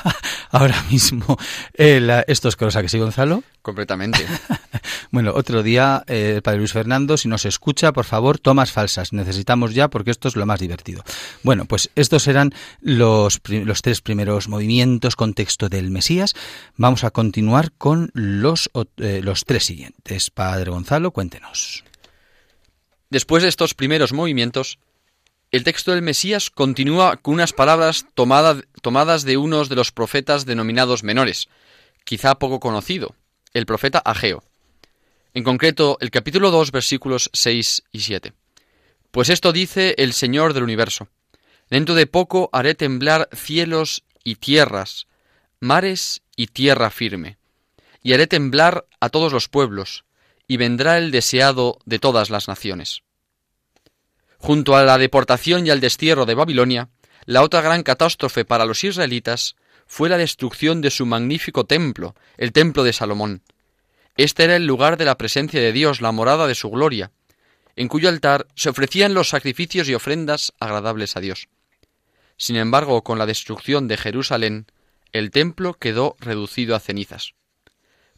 ahora 0.52 0.80
mismo 0.88 1.36
eh, 1.74 2.22
estos 2.28 2.54
coros. 2.54 2.76
¿A 2.76 2.82
que 2.82 2.88
sí, 2.88 3.00
Gonzalo? 3.00 3.42
Completamente. 3.60 4.24
bueno, 5.10 5.32
otro 5.34 5.64
día, 5.64 6.04
eh, 6.06 6.34
el 6.36 6.42
Padre 6.42 6.58
Luis 6.58 6.72
Fernando, 6.72 7.16
si 7.16 7.26
nos 7.26 7.44
escucha, 7.44 7.92
por 7.92 8.04
favor, 8.04 8.38
tomas 8.38 8.70
falsas. 8.70 9.12
Necesitamos 9.12 9.74
ya 9.74 9.90
porque 9.90 10.12
esto 10.12 10.28
es 10.28 10.36
lo 10.36 10.46
más 10.46 10.60
divertido. 10.60 11.02
Bueno, 11.42 11.64
pues 11.64 11.90
estos 11.96 12.28
eran 12.28 12.54
los, 12.80 13.40
los 13.48 13.82
tres 13.82 14.00
primeros 14.00 14.48
movimientos 14.48 15.16
con 15.16 15.34
texto 15.34 15.68
del 15.68 15.90
Mesías. 15.90 16.34
Vamos 16.76 17.02
a 17.02 17.10
continuar 17.10 17.72
con 17.72 18.12
los, 18.14 18.70
eh, 18.98 19.22
los 19.24 19.44
tres 19.44 19.64
siguientes. 19.64 20.30
Padre 20.30 20.70
Gonzalo, 20.70 21.10
cuéntenos. 21.10 21.82
Después 23.10 23.42
de 23.42 23.48
estos 23.48 23.74
primeros 23.74 24.12
movimientos, 24.12 24.78
el 25.50 25.64
texto 25.64 25.90
del 25.90 26.00
Mesías 26.02 26.48
continúa 26.48 27.16
con 27.16 27.34
unas 27.34 27.52
palabras 27.52 28.06
tomadas 28.14 29.24
de 29.24 29.36
unos 29.36 29.68
de 29.68 29.74
los 29.74 29.90
profetas 29.90 30.46
denominados 30.46 31.02
menores, 31.02 31.48
quizá 32.04 32.36
poco 32.36 32.60
conocido, 32.60 33.16
el 33.52 33.66
profeta 33.66 33.98
Ageo. 33.98 34.44
En 35.34 35.42
concreto, 35.42 35.98
el 36.00 36.12
capítulo 36.12 36.52
2, 36.52 36.70
versículos 36.70 37.30
6 37.32 37.82
y 37.90 38.00
7. 38.00 38.32
Pues 39.10 39.28
esto 39.28 39.52
dice 39.52 39.96
el 39.98 40.12
Señor 40.12 40.54
del 40.54 40.62
universo. 40.62 41.08
Dentro 41.68 41.96
de 41.96 42.06
poco 42.06 42.48
haré 42.52 42.76
temblar 42.76 43.28
cielos 43.32 44.04
y 44.22 44.36
tierras, 44.36 45.08
mares 45.58 46.22
y 46.36 46.46
tierra 46.46 46.90
firme, 46.90 47.38
y 48.04 48.12
haré 48.12 48.28
temblar 48.28 48.86
a 49.00 49.08
todos 49.08 49.32
los 49.32 49.48
pueblos, 49.48 50.04
y 50.50 50.56
vendrá 50.56 50.98
el 50.98 51.12
deseado 51.12 51.78
de 51.84 52.00
todas 52.00 52.28
las 52.28 52.48
naciones. 52.48 53.04
Junto 54.36 54.74
a 54.74 54.82
la 54.82 54.98
deportación 54.98 55.64
y 55.64 55.70
al 55.70 55.78
destierro 55.78 56.26
de 56.26 56.34
Babilonia, 56.34 56.88
la 57.24 57.42
otra 57.42 57.60
gran 57.60 57.84
catástrofe 57.84 58.44
para 58.44 58.64
los 58.64 58.82
israelitas 58.82 59.54
fue 59.86 60.08
la 60.08 60.18
destrucción 60.18 60.80
de 60.80 60.90
su 60.90 61.06
magnífico 61.06 61.66
templo, 61.66 62.16
el 62.36 62.50
templo 62.50 62.82
de 62.82 62.92
Salomón. 62.92 63.42
Este 64.16 64.42
era 64.42 64.56
el 64.56 64.66
lugar 64.66 64.96
de 64.96 65.04
la 65.04 65.16
presencia 65.16 65.60
de 65.60 65.70
Dios, 65.70 66.00
la 66.00 66.10
morada 66.10 66.48
de 66.48 66.56
su 66.56 66.68
gloria, 66.68 67.12
en 67.76 67.86
cuyo 67.86 68.08
altar 68.08 68.48
se 68.56 68.70
ofrecían 68.70 69.14
los 69.14 69.28
sacrificios 69.28 69.88
y 69.88 69.94
ofrendas 69.94 70.52
agradables 70.58 71.16
a 71.16 71.20
Dios. 71.20 71.46
Sin 72.36 72.56
embargo, 72.56 73.04
con 73.04 73.18
la 73.18 73.26
destrucción 73.26 73.86
de 73.86 73.98
Jerusalén, 73.98 74.66
el 75.12 75.30
templo 75.30 75.74
quedó 75.74 76.16
reducido 76.18 76.74
a 76.74 76.80
cenizas. 76.80 77.34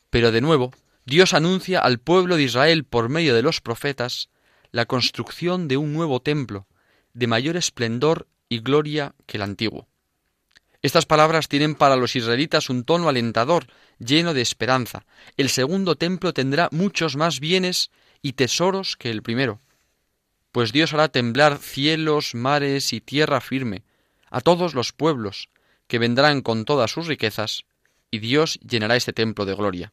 Pero 0.08 0.32
de 0.32 0.40
nuevo, 0.40 0.72
Dios 1.04 1.34
anuncia 1.34 1.80
al 1.80 1.98
pueblo 1.98 2.36
de 2.36 2.44
Israel 2.44 2.84
por 2.84 3.08
medio 3.08 3.34
de 3.34 3.42
los 3.42 3.60
profetas 3.60 4.28
la 4.70 4.86
construcción 4.86 5.68
de 5.68 5.76
un 5.76 5.92
nuevo 5.92 6.20
templo, 6.20 6.66
de 7.12 7.26
mayor 7.26 7.56
esplendor 7.56 8.28
y 8.48 8.60
gloria 8.60 9.14
que 9.26 9.36
el 9.36 9.42
antiguo. 9.42 9.88
Estas 10.80 11.06
palabras 11.06 11.48
tienen 11.48 11.74
para 11.74 11.96
los 11.96 12.16
israelitas 12.16 12.70
un 12.70 12.84
tono 12.84 13.08
alentador, 13.08 13.66
lleno 13.98 14.34
de 14.34 14.40
esperanza. 14.40 15.04
El 15.36 15.48
segundo 15.48 15.96
templo 15.96 16.32
tendrá 16.32 16.68
muchos 16.72 17.16
más 17.16 17.38
bienes 17.38 17.90
y 18.20 18.32
tesoros 18.32 18.96
que 18.96 19.10
el 19.10 19.22
primero, 19.22 19.60
pues 20.52 20.72
Dios 20.72 20.92
hará 20.92 21.08
temblar 21.08 21.58
cielos, 21.58 22.34
mares 22.34 22.92
y 22.92 23.00
tierra 23.00 23.40
firme 23.40 23.84
a 24.30 24.40
todos 24.40 24.74
los 24.74 24.92
pueblos, 24.92 25.50
que 25.88 25.98
vendrán 25.98 26.40
con 26.40 26.64
todas 26.64 26.90
sus 26.90 27.06
riquezas, 27.06 27.64
y 28.10 28.18
Dios 28.18 28.58
llenará 28.60 28.96
este 28.96 29.12
templo 29.12 29.44
de 29.44 29.54
gloria. 29.54 29.92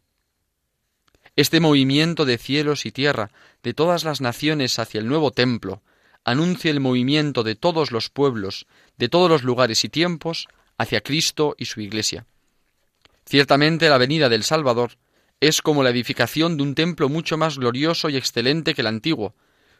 Este 1.39 1.61
movimiento 1.61 2.25
de 2.25 2.37
cielos 2.37 2.85
y 2.85 2.91
tierra 2.91 3.31
de 3.63 3.73
todas 3.73 4.03
las 4.03 4.19
naciones 4.19 4.77
hacia 4.77 4.99
el 4.99 5.07
nuevo 5.07 5.31
templo 5.31 5.81
anuncia 6.25 6.69
el 6.69 6.81
movimiento 6.81 7.43
de 7.43 7.55
todos 7.55 7.93
los 7.93 8.09
pueblos, 8.09 8.67
de 8.97 9.07
todos 9.07 9.29
los 9.29 9.43
lugares 9.43 9.85
y 9.85 9.87
tiempos, 9.87 10.49
hacia 10.77 10.99
Cristo 10.99 11.55
y 11.57 11.63
su 11.63 11.79
Iglesia. 11.79 12.25
Ciertamente 13.25 13.87
la 13.87 13.97
venida 13.97 14.27
del 14.27 14.43
Salvador 14.43 14.97
es 15.39 15.61
como 15.61 15.81
la 15.81 15.91
edificación 15.91 16.57
de 16.57 16.63
un 16.63 16.75
templo 16.75 17.07
mucho 17.07 17.37
más 17.37 17.57
glorioso 17.57 18.09
y 18.09 18.17
excelente 18.17 18.73
que 18.73 18.81
el 18.81 18.87
antiguo, 18.87 19.33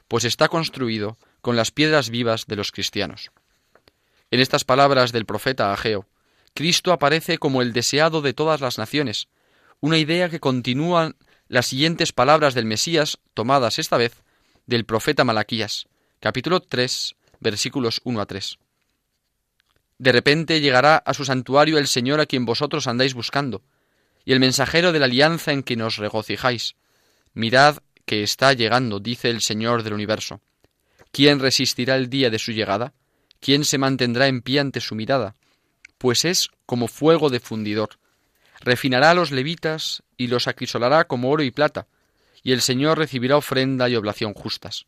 pues 0.08 0.24
está 0.24 0.48
construido 0.48 1.17
con 1.41 1.58
las 1.58 1.72
piedras 1.72 2.10
vivas 2.10 2.45
de 2.48 2.56
los 2.56 2.72
cristianos. 2.72 3.32
En 4.32 4.39
estas 4.39 4.63
palabras 4.63 5.12
del 5.12 5.26
profeta 5.26 5.74
Ageo, 5.74 6.08
Cristo 6.54 6.93
aparece 6.93 7.38
como 7.38 7.62
el 7.62 7.74
deseado 7.74 8.22
de 8.22 8.32
todas 8.32 8.62
las 8.62 8.78
naciones, 8.78 9.28
una 9.82 9.98
idea 9.98 10.30
que 10.30 10.39
continúa 10.39 11.15
las 11.49 11.65
siguientes 11.65 12.13
palabras 12.13 12.53
del 12.53 12.65
Mesías, 12.65 13.17
tomadas 13.33 13.79
esta 13.79 13.97
vez 13.97 14.21
del 14.67 14.85
profeta 14.85 15.23
Malaquías, 15.23 15.88
capítulo 16.19 16.59
3, 16.59 17.15
versículos 17.39 18.01
1 18.03 18.21
a 18.21 18.25
3. 18.27 18.59
De 19.97 20.12
repente 20.12 20.62
llegará 20.62 20.97
a 20.97 21.13
su 21.15 21.25
santuario 21.25 21.79
el 21.79 21.88
Señor 21.88 22.19
a 22.19 22.27
quien 22.27 22.45
vosotros 22.45 22.85
andáis 22.85 23.15
buscando, 23.15 23.63
y 24.25 24.33
el 24.33 24.39
mensajero 24.39 24.91
de 24.91 24.99
la 24.99 25.05
alianza 25.05 25.51
en 25.51 25.63
que 25.63 25.75
nos 25.75 25.97
regocijáis. 25.97 26.75
Mirad 27.33 27.79
que 28.05 28.21
está 28.21 28.53
llegando, 28.53 28.99
dice 28.99 29.31
el 29.31 29.41
Señor 29.41 29.81
del 29.81 29.93
universo. 29.93 30.41
¿Quién 31.12 31.39
resistirá 31.39 31.95
el 31.95 32.12
día 32.12 32.29
de 32.29 32.38
su 32.38 32.51
llegada? 32.51 32.93
¿Quién 33.39 33.65
se 33.65 33.79
mantendrá 33.79 34.27
en 34.27 34.43
pie 34.43 34.59
ante 34.59 34.81
su 34.81 34.93
mirada? 34.93 35.35
Pues 35.97 36.25
es 36.25 36.49
como 36.67 36.88
fuego 36.88 37.31
de 37.31 37.39
fundidor, 37.39 37.97
refinará 38.60 39.12
a 39.12 39.13
los 39.13 39.32
levitas 39.32 40.04
y 40.17 40.28
los 40.28 40.48
acrisolará 40.48 41.06
como 41.06 41.30
oro 41.30 41.43
y 41.43 41.52
plata, 41.52 41.88
y 42.43 42.52
el 42.52 42.62
Señor 42.62 42.98
recibirá 42.98 43.38
ofrenda 43.38 43.89
y 43.89 43.95
oblación 43.95 44.34
justas. 44.34 44.86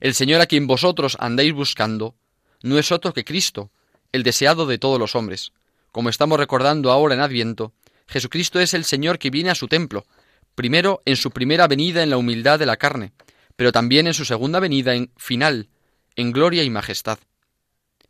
El 0.00 0.14
Señor 0.14 0.40
a 0.40 0.46
quien 0.46 0.66
vosotros 0.66 1.16
andáis 1.20 1.52
buscando 1.52 2.14
no 2.62 2.78
es 2.78 2.92
otro 2.92 3.12
que 3.12 3.24
Cristo, 3.24 3.70
el 4.12 4.22
deseado 4.22 4.66
de 4.66 4.78
todos 4.78 4.98
los 4.98 5.14
hombres. 5.14 5.52
Como 5.92 6.08
estamos 6.08 6.38
recordando 6.38 6.90
ahora 6.90 7.14
en 7.14 7.20
Adviento, 7.20 7.72
Jesucristo 8.06 8.60
es 8.60 8.74
el 8.74 8.84
Señor 8.84 9.18
que 9.18 9.30
viene 9.30 9.50
a 9.50 9.54
su 9.54 9.68
templo, 9.68 10.06
primero 10.54 11.02
en 11.04 11.16
su 11.16 11.30
primera 11.30 11.66
venida 11.66 12.02
en 12.02 12.10
la 12.10 12.16
humildad 12.16 12.58
de 12.58 12.66
la 12.66 12.76
carne, 12.76 13.12
pero 13.56 13.72
también 13.72 14.06
en 14.06 14.14
su 14.14 14.24
segunda 14.24 14.60
venida 14.60 14.94
en 14.94 15.10
final, 15.16 15.68
en 16.14 16.32
gloria 16.32 16.62
y 16.62 16.70
majestad. 16.70 17.18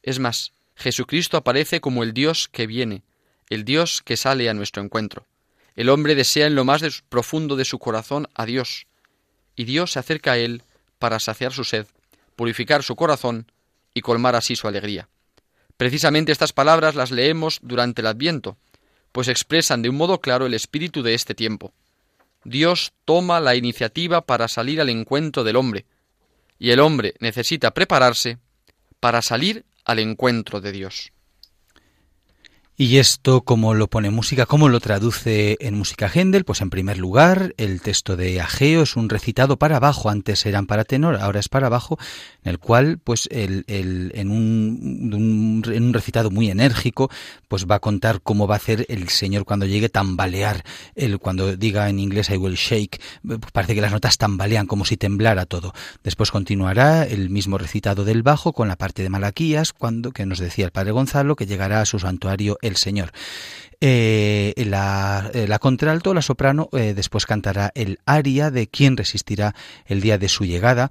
Es 0.02 0.18
más, 0.18 0.52
Jesucristo 0.74 1.36
aparece 1.36 1.80
como 1.80 2.02
el 2.02 2.12
Dios 2.12 2.48
que 2.48 2.66
viene, 2.66 3.02
el 3.48 3.64
Dios 3.64 4.02
que 4.04 4.16
sale 4.16 4.48
a 4.48 4.54
nuestro 4.54 4.82
encuentro. 4.82 5.26
El 5.74 5.88
hombre 5.88 6.14
desea 6.14 6.46
en 6.46 6.54
lo 6.54 6.64
más 6.64 6.82
profundo 7.08 7.56
de 7.56 7.64
su 7.64 7.78
corazón 7.78 8.28
a 8.34 8.46
Dios, 8.46 8.86
y 9.54 9.64
Dios 9.64 9.92
se 9.92 9.98
acerca 9.98 10.32
a 10.32 10.38
él 10.38 10.62
para 10.98 11.20
saciar 11.20 11.52
su 11.52 11.64
sed, 11.64 11.86
purificar 12.34 12.82
su 12.82 12.96
corazón 12.96 13.50
y 13.94 14.00
colmar 14.00 14.36
así 14.36 14.56
su 14.56 14.68
alegría. 14.68 15.08
Precisamente 15.76 16.32
estas 16.32 16.52
palabras 16.52 16.94
las 16.94 17.10
leemos 17.10 17.58
durante 17.62 18.00
el 18.00 18.06
Adviento, 18.06 18.56
pues 19.12 19.28
expresan 19.28 19.82
de 19.82 19.88
un 19.88 19.96
modo 19.96 20.20
claro 20.20 20.46
el 20.46 20.54
espíritu 20.54 21.02
de 21.02 21.14
este 21.14 21.34
tiempo. 21.34 21.72
Dios 22.44 22.92
toma 23.04 23.40
la 23.40 23.56
iniciativa 23.56 24.22
para 24.22 24.48
salir 24.48 24.80
al 24.80 24.88
encuentro 24.88 25.44
del 25.44 25.56
hombre, 25.56 25.84
y 26.58 26.70
el 26.70 26.80
hombre 26.80 27.14
necesita 27.20 27.72
prepararse 27.72 28.38
para 29.00 29.20
salir 29.20 29.64
al 29.84 29.98
encuentro 29.98 30.60
de 30.60 30.72
Dios. 30.72 31.12
¿Y 32.78 32.98
esto 32.98 33.40
cómo 33.40 33.72
lo 33.72 33.88
pone 33.88 34.10
música? 34.10 34.44
¿Cómo 34.44 34.68
lo 34.68 34.80
traduce 34.80 35.56
en 35.60 35.78
música 35.78 36.10
Händel? 36.14 36.44
Pues 36.44 36.60
en 36.60 36.68
primer 36.68 36.98
lugar, 36.98 37.54
el 37.56 37.80
texto 37.80 38.16
de 38.16 38.38
Ageo 38.38 38.82
es 38.82 38.96
un 38.96 39.08
recitado 39.08 39.56
para 39.56 39.78
abajo, 39.78 40.10
antes 40.10 40.44
eran 40.44 40.66
para 40.66 40.84
tenor, 40.84 41.16
ahora 41.16 41.40
es 41.40 41.48
para 41.48 41.68
abajo, 41.68 41.98
en 42.44 42.50
el 42.50 42.58
cual, 42.58 42.98
pues 43.02 43.30
el, 43.32 43.64
el, 43.66 44.12
en, 44.14 44.30
un, 44.30 45.62
en 45.64 45.84
un 45.84 45.94
recitado 45.94 46.30
muy 46.30 46.50
enérgico, 46.50 47.10
pues 47.48 47.64
va 47.64 47.76
a 47.76 47.80
contar 47.80 48.20
cómo 48.20 48.46
va 48.46 48.56
a 48.56 48.58
hacer 48.58 48.84
el 48.90 49.08
Señor 49.08 49.46
cuando 49.46 49.64
llegue 49.64 49.88
tambalear, 49.88 50.62
el, 50.96 51.18
cuando 51.18 51.56
diga 51.56 51.88
en 51.88 51.98
inglés 51.98 52.28
I 52.28 52.36
will 52.36 52.56
shake, 52.56 53.00
parece 53.54 53.74
que 53.74 53.80
las 53.80 53.92
notas 53.92 54.18
tambalean 54.18 54.66
como 54.66 54.84
si 54.84 54.98
temblara 54.98 55.46
todo. 55.46 55.72
Después 56.04 56.30
continuará 56.30 57.04
el 57.04 57.30
mismo 57.30 57.56
recitado 57.56 58.04
del 58.04 58.22
bajo 58.22 58.52
con 58.52 58.68
la 58.68 58.76
parte 58.76 59.02
de 59.02 59.08
Malaquías, 59.08 59.72
cuando, 59.72 60.12
que 60.12 60.26
nos 60.26 60.38
decía 60.38 60.66
el 60.66 60.72
Padre 60.72 60.92
Gonzalo, 60.92 61.36
que 61.36 61.46
llegará 61.46 61.80
a 61.80 61.86
su 61.86 61.98
santuario 61.98 62.58
el 62.66 62.76
Señor. 62.76 63.12
Eh, 63.80 64.54
la, 64.66 65.30
eh, 65.34 65.46
la, 65.46 65.58
contralto, 65.58 66.14
la 66.14 66.22
soprano, 66.22 66.70
eh, 66.72 66.94
después 66.94 67.26
cantará 67.26 67.72
el 67.74 67.98
aria 68.06 68.50
de 68.50 68.68
quién 68.68 68.96
resistirá 68.96 69.54
el 69.84 70.00
día 70.00 70.16
de 70.16 70.28
su 70.28 70.44
llegada. 70.44 70.90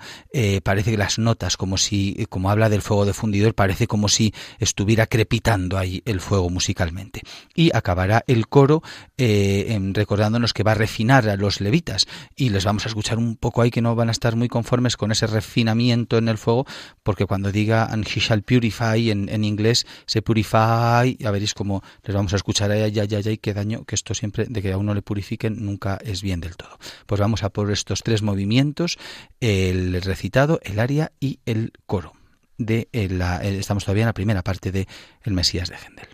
parece 0.63 0.91
que 0.91 0.97
las 0.97 1.17
notas, 1.17 1.57
como 1.57 1.77
si, 1.77 2.25
como 2.29 2.49
habla 2.49 2.69
del 2.69 2.81
fuego 2.81 3.05
de 3.05 3.13
fundidor, 3.13 3.55
parece 3.55 3.87
como 3.87 4.07
si 4.07 4.33
estuviera 4.59 5.07
crepitando 5.07 5.77
ahí 5.77 6.03
el 6.05 6.19
fuego 6.19 6.49
musicalmente. 6.49 7.21
Y 7.55 7.75
acabará 7.75 8.23
el 8.27 8.47
coro 8.47 8.83
recordándonos 9.17 10.53
que 10.53 10.63
va 10.63 10.73
a 10.73 10.75
refinar 10.75 11.27
a 11.29 11.37
los 11.37 11.61
levitas 11.61 12.05
y 12.35 12.49
les 12.49 12.65
vamos 12.65 12.85
a 12.85 12.89
escuchar 12.89 13.17
un 13.17 13.35
poco 13.35 13.61
ahí 13.61 13.71
que 13.71 13.81
no 13.81 13.95
van 13.95 14.09
a 14.09 14.11
estar 14.11 14.35
muy 14.35 14.47
conformes 14.47 14.97
con 14.97 15.11
ese 15.11 15.27
refinamiento 15.27 16.17
en 16.17 16.27
el 16.27 16.37
fuego, 16.37 16.65
porque 17.03 17.25
cuando 17.25 17.51
diga 17.51 17.85
and 17.85 18.05
he 18.07 18.19
shall 18.19 18.43
purify 18.43 19.09
en, 19.09 19.29
en 19.29 19.43
inglés, 19.43 19.87
se 20.05 20.21
purify, 20.21 21.17
ya 21.17 21.31
veréis 21.31 21.53
como 21.53 21.81
les 22.03 22.15
vamos 22.15 22.33
a 22.33 22.35
escuchar 22.35 22.74
ay, 22.83 22.99
ay, 22.99 23.07
ay, 23.15 23.23
ay, 23.25 23.37
qué 23.37 23.53
daño, 23.53 23.85
que 23.85 23.95
esto 23.95 24.13
siempre, 24.13 24.45
de 24.45 24.61
que 24.61 24.71
a 24.71 24.77
uno 24.77 24.93
le 24.93 25.01
purifiquen, 25.01 25.65
nunca 25.65 25.99
es 26.03 26.21
bien 26.21 26.39
del 26.39 26.55
todo. 26.55 26.77
Pues 27.05 27.19
vamos 27.19 27.43
a 27.43 27.49
por 27.49 27.71
estos 27.71 28.03
tres 28.03 28.21
movimientos, 28.21 28.97
el 29.39 30.01
recitado, 30.01 30.59
el 30.63 30.79
aria 30.79 31.11
y 31.19 31.39
el 31.45 31.73
coro. 31.85 32.13
De 32.57 32.87
la, 33.09 33.43
estamos 33.43 33.83
todavía 33.83 34.03
en 34.03 34.07
la 34.07 34.13
primera 34.13 34.41
parte 34.41 34.71
de 34.71 34.87
El 35.23 35.33
Mesías 35.33 35.69
de 35.69 35.77
Gendel. 35.77 36.07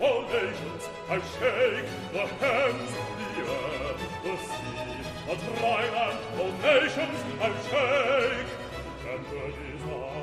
All 0.00 0.22
nations 0.22 0.82
I 1.08 1.16
shake 1.38 1.88
the 2.12 2.26
hands 2.42 2.92
of 3.00 3.08
the 3.18 3.30
earth 3.42 4.02
the 4.24 4.34
sea 4.36 4.84
the 5.26 5.34
dryland 5.36 6.18
all 6.38 6.52
nations 6.62 7.18
I 7.40 7.42
shake. 7.68 8.50
And 9.10 9.24
the 9.26 9.44
desire 9.56 10.14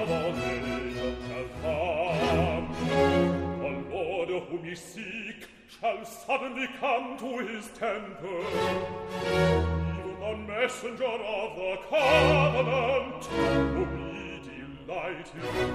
of 0.00 0.10
all 0.10 0.32
nations 0.32 1.18
shall 1.28 1.48
come. 1.62 2.66
The 3.60 3.72
Lord 3.94 4.28
whom 4.48 4.62
ye 4.64 4.74
seek 4.74 5.37
shall 5.80 6.04
suddenly 6.04 6.68
come 6.80 7.16
to 7.18 7.38
his 7.38 7.68
temple. 7.78 8.44
Even 9.26 10.20
the 10.20 10.36
messenger 10.46 11.04
of 11.04 11.56
the 11.56 11.78
covenant 11.88 13.24
whom 13.24 13.90
ye 14.14 14.40
delight 14.86 15.30
in. 15.36 15.70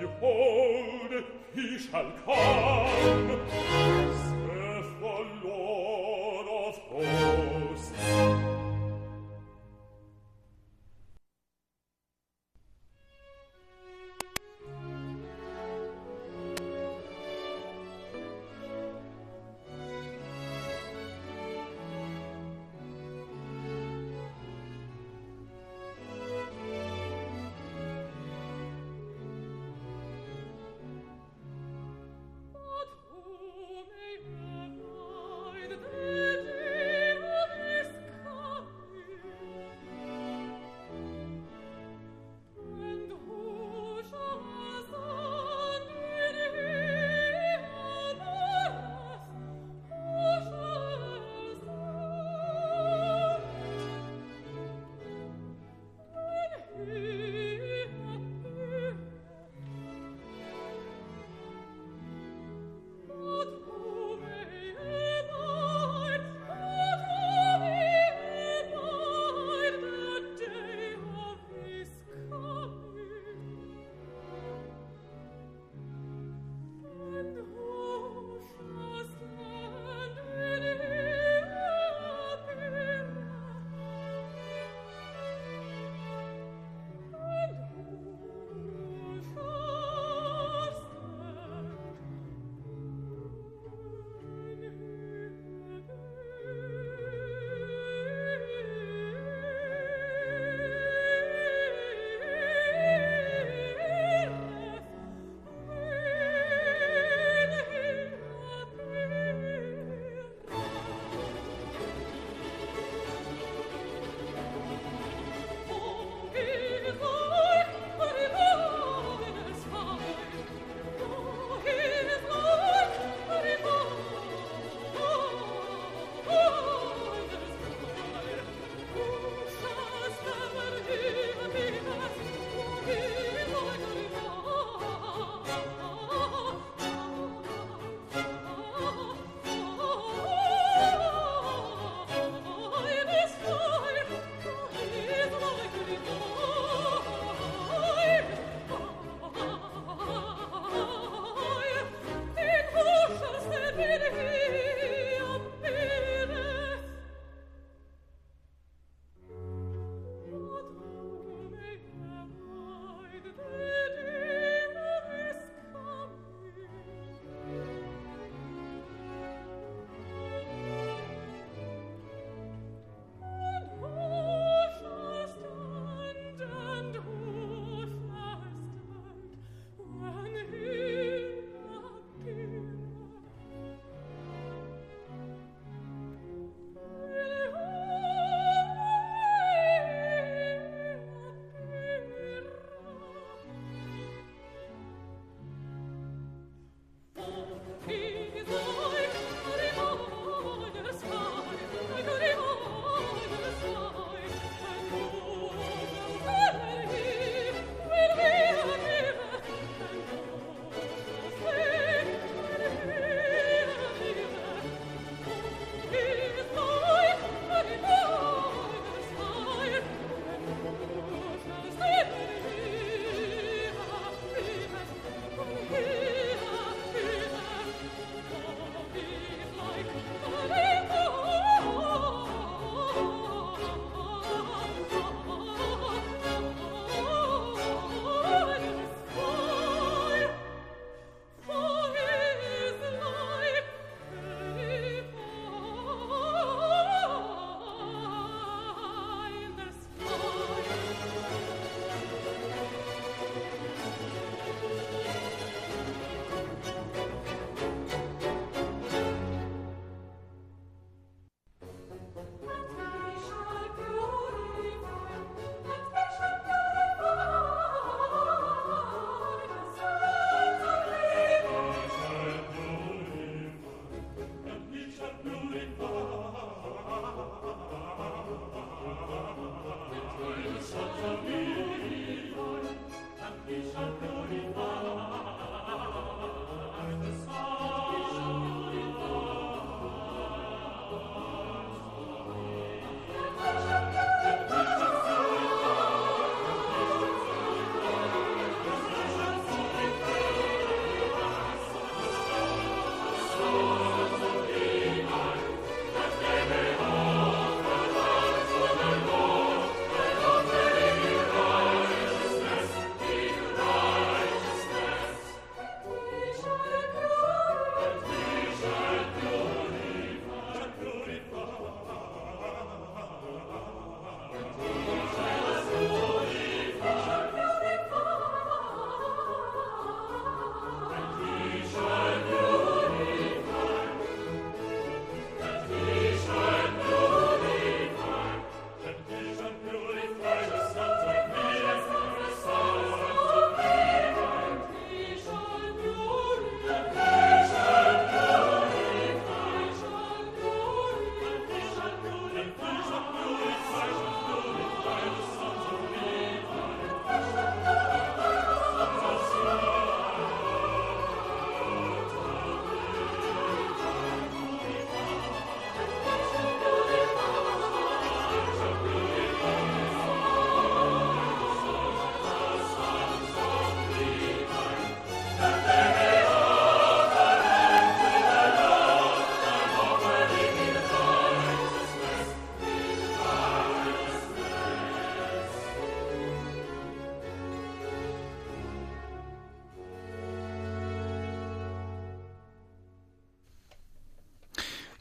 Behold, 0.00 1.12
he 1.54 1.78
shall 1.78 2.10
come, 2.24 2.89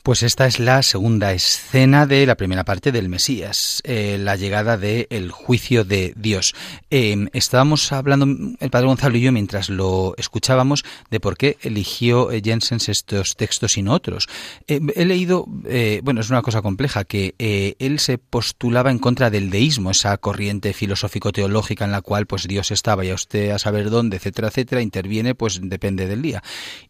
Pues 0.09 0.23
esta 0.23 0.47
es 0.47 0.57
la 0.59 0.81
segunda 0.81 1.33
escena 1.33 2.07
de 2.07 2.25
la 2.25 2.33
primera 2.33 2.65
parte 2.65 2.91
del 2.91 3.09
Mesías, 3.09 3.79
eh, 3.83 4.17
la 4.19 4.37
llegada 4.37 4.75
del 4.75 5.29
juicio 5.29 5.83
de 5.85 6.15
Dios. 6.17 6.55
Em, 6.91 7.27
estábamos 7.33 7.91
hablando, 7.91 8.25
el 8.59 8.69
padre 8.69 8.87
Gonzalo 8.87 9.17
y 9.17 9.21
yo, 9.21 9.31
mientras 9.31 9.69
lo 9.69 10.15
escuchábamos, 10.17 10.83
de 11.11 11.19
por 11.19 11.37
qué 11.37 11.57
eligió 11.61 12.31
eh, 12.31 12.41
Jensens 12.43 12.89
estos 12.89 13.35
textos 13.35 13.77
y 13.77 13.83
no 13.83 13.93
otros. 13.93 14.27
Em, 14.67 14.87
he 14.95 15.05
leído, 15.05 15.45
eh, 15.65 16.01
bueno, 16.03 16.21
es 16.21 16.29
una 16.29 16.41
cosa 16.41 16.61
compleja, 16.61 17.03
que 17.03 17.35
él 17.37 17.99
se 17.99 18.17
postulaba 18.17 18.91
en 18.91 18.99
contra 18.99 19.29
del 19.29 19.49
deísmo, 19.49 19.91
esa 19.91 20.17
corriente 20.17 20.73
filosófico-teológica 20.73 21.85
en 21.85 21.91
la 21.91 22.01
cual 22.01 22.25
pues 22.25 22.47
Dios 22.47 22.71
estaba 22.71 23.05
y 23.05 23.11
a 23.11 23.15
usted 23.15 23.51
a 23.51 23.59
saber 23.59 23.89
dónde, 23.89 24.17
etcétera, 24.17 24.47
etcétera, 24.47 24.81
interviene, 24.81 25.35
pues 25.35 25.59
depende 25.61 26.07
del 26.07 26.21
día. 26.21 26.43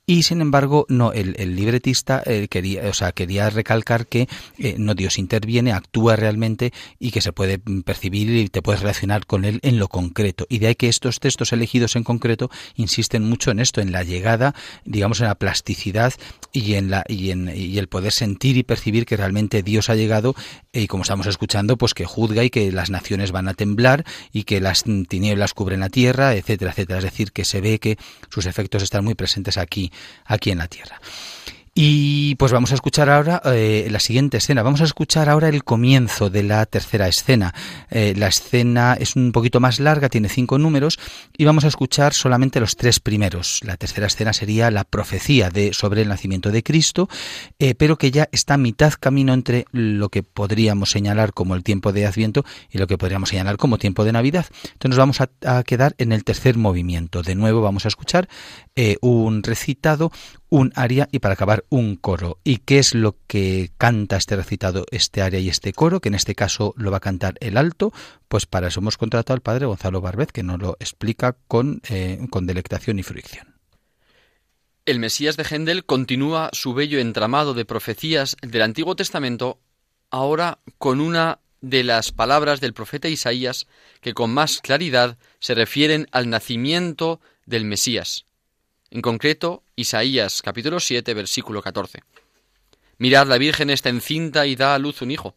Y 0.06 0.24
sin 0.24 0.42
embargo, 0.42 0.86
no, 0.90 1.12
el, 1.14 1.36
libretista 1.56 2.24
quería, 2.50 2.88
o 2.90 2.94
sea, 2.94 3.12
quería 3.12 3.50
recalcar 3.50 4.08
que 4.08 4.28
eh, 4.58 4.76
no 4.78 4.96
Dios 4.96 5.20
interviene, 5.20 5.72
actúa 5.72 6.16
realmente 6.16 6.74
y 6.98 7.12
que 7.12 7.22
se 7.22 7.34
puede 7.34 7.60
percibir 7.60 8.30
y 8.30 8.48
te 8.48 8.62
puedes 8.62 8.82
relacionar 8.82 9.26
con 9.26 9.46
él 9.46 9.60
en 9.62 9.78
lo 9.78 9.89
concreto. 9.90 10.46
Y 10.50 10.60
de 10.60 10.68
ahí 10.68 10.76
que 10.76 10.88
estos 10.88 11.20
textos 11.20 11.52
elegidos 11.52 11.96
en 11.96 12.04
concreto 12.04 12.50
insisten 12.76 13.24
mucho 13.24 13.52
en 13.52 13.60
esto, 13.60 13.82
en 13.82 13.92
la 13.92 14.04
llegada, 14.04 14.56
digamos, 14.86 15.20
en 15.20 15.28
la 15.28 15.36
plasticidad 15.36 16.14
y 16.52 16.76
en 16.76 16.90
la 16.90 17.04
y 17.08 17.32
en 17.32 17.50
y 17.56 17.78
el 17.78 17.88
poder 17.88 18.12
sentir 18.12 18.58
y 18.58 18.64
percibir 18.64 19.06
que 19.06 19.18
realmente 19.18 19.64
Dios 19.64 19.90
ha 19.90 19.96
llegado 19.96 20.36
y 20.72 20.88
como 20.88 21.04
estamos 21.04 21.28
escuchando, 21.28 21.78
pues 21.78 21.94
que 21.94 22.06
juzga 22.06 22.44
y 22.44 22.50
que 22.50 22.72
las 22.72 22.90
naciones 22.90 23.32
van 23.32 23.48
a 23.48 23.54
temblar 23.54 24.06
y 24.32 24.44
que 24.44 24.62
las 24.62 24.84
tinieblas 24.84 25.54
cubren 25.54 25.82
la 25.82 25.90
tierra, 25.90 26.36
etcétera, 26.36 26.72
etcétera. 26.72 27.00
Es 27.00 27.06
decir, 27.06 27.32
que 27.32 27.46
se 27.46 27.62
ve 27.62 27.80
que 27.80 27.98
sus 28.30 28.46
efectos 28.46 28.84
están 28.84 29.04
muy 29.04 29.16
presentes 29.16 29.58
aquí, 29.58 29.92
aquí 30.26 30.52
en 30.52 30.60
la 30.60 30.68
tierra. 30.68 31.00
Y 31.82 32.36
pues 32.36 32.52
vamos 32.52 32.74
a 32.74 32.76
escuchar 32.76 33.10
ahora 33.10 33.42
eh, 33.46 33.88
la 33.90 34.02
siguiente 34.02 34.36
escena. 34.36 34.64
Vamos 34.64 34.82
a 34.82 34.84
escuchar 34.84 35.30
ahora 35.30 35.48
el 35.48 35.64
comienzo 35.64 36.30
de 36.30 36.44
la 36.44 36.66
tercera 36.66 37.08
escena. 37.08 37.54
Eh, 37.90 38.14
la 38.18 38.28
escena 38.28 38.98
es 39.00 39.16
un 39.16 39.32
poquito 39.32 39.62
más 39.62 39.80
larga, 39.80 40.10
tiene 40.10 40.28
cinco 40.28 40.58
números, 40.58 41.00
y 41.38 41.46
vamos 41.46 41.64
a 41.64 41.70
escuchar 41.70 42.14
solamente 42.14 42.60
los 42.60 42.76
tres 42.76 43.00
primeros. 43.00 43.62
La 43.64 43.78
tercera 43.78 44.08
escena 44.08 44.34
sería 44.34 44.72
la 44.72 44.84
profecía 44.84 45.52
de, 45.52 45.74
sobre 45.74 46.02
el 46.02 46.10
nacimiento 46.10 46.52
de 46.52 46.64
Cristo, 46.64 47.08
eh, 47.60 47.76
pero 47.76 47.98
que 47.98 48.12
ya 48.12 48.28
está 48.34 48.56
a 48.56 48.58
mitad 48.58 48.92
camino 49.00 49.34
entre 49.34 49.64
lo 49.72 50.10
que 50.10 50.22
podríamos 50.22 50.92
señalar 50.92 51.32
como 51.32 51.56
el 51.56 51.64
tiempo 51.64 51.94
de 51.94 52.06
Adviento 52.06 52.44
y 52.70 52.78
lo 52.78 52.88
que 52.88 52.98
podríamos 52.98 53.30
señalar 53.30 53.56
como 53.56 53.78
tiempo 53.78 54.04
de 54.04 54.12
Navidad. 54.12 54.48
Entonces 54.64 54.90
nos 54.90 54.98
vamos 54.98 55.22
a, 55.22 55.30
a 55.46 55.64
quedar 55.64 55.96
en 55.98 56.12
el 56.12 56.26
tercer 56.26 56.58
movimiento. 56.58 57.24
De 57.24 57.36
nuevo 57.36 57.62
vamos 57.62 57.86
a 57.86 57.88
escuchar 57.88 58.28
un 59.02 59.44
recitado, 59.44 60.10
un 60.50 60.72
aria 60.76 61.08
y 61.12 61.20
para 61.20 61.34
acabar 61.34 61.66
un 61.70 61.96
coro. 61.96 62.40
¿Y 62.44 62.58
qué 62.58 62.80
es 62.80 62.96
lo 62.96 63.18
que 63.28 63.72
canta 63.78 64.18
este 64.18 64.36
recitado, 64.36 64.86
este 64.92 65.22
aria 65.22 65.40
y 65.40 65.50
este 65.50 65.74
coro? 65.74 66.02
Que 66.02 66.10
en 66.10 66.16
este 66.16 66.36
caso 66.36 66.74
lo 66.78 66.92
va 66.92 66.98
a 66.98 67.02
cantar 67.02 67.36
el 67.40 67.58
alto. 67.58 67.94
Pues 68.28 68.46
para 68.46 68.68
eso 68.68 68.80
hemos 68.80 68.98
contratado 68.98 69.36
al 69.36 69.42
padre 69.42 69.66
Gonzalo 69.66 70.02
Barbez, 70.02 70.32
que 70.32 70.44
nos 70.44 70.60
lo 70.60 70.76
explica 70.80 71.38
con, 71.48 71.82
eh, 71.90 72.20
con 72.30 72.46
delectación 72.46 73.00
y 73.00 73.04
fricción. 73.04 73.56
El 74.86 75.00
Mesías 75.00 75.38
de 75.38 75.44
Händel 75.44 75.86
continúa 75.86 76.50
su 76.52 76.74
bello 76.74 77.00
entramado 77.00 77.54
de 77.54 77.66
profecías 77.66 78.36
del 78.42 78.64
Antiguo 78.64 78.96
Testamento 78.96 79.60
ahora 80.10 80.60
con 80.80 81.00
una 81.00 81.40
de 81.62 81.84
las 81.84 82.12
palabras 82.12 82.62
del 82.62 82.74
profeta 82.74 83.08
Isaías 83.08 83.68
que 84.02 84.14
con 84.14 84.34
más 84.34 84.62
claridad 84.62 85.18
se 85.40 85.54
refieren 85.54 86.08
al 86.12 86.30
nacimiento 86.30 87.20
del 87.46 87.66
Mesías, 87.66 88.26
en 88.92 89.02
concreto, 89.02 89.64
Isaías 89.76 90.42
capítulo 90.42 90.80
7, 90.80 91.14
versículo 91.14 91.62
14. 91.62 92.02
Mirad, 92.98 93.28
la 93.28 93.38
Virgen 93.38 93.70
está 93.70 93.90
encinta 93.90 94.48
y 94.48 94.56
da 94.56 94.74
a 94.74 94.80
luz 94.80 95.02
un 95.02 95.12
hijo, 95.12 95.36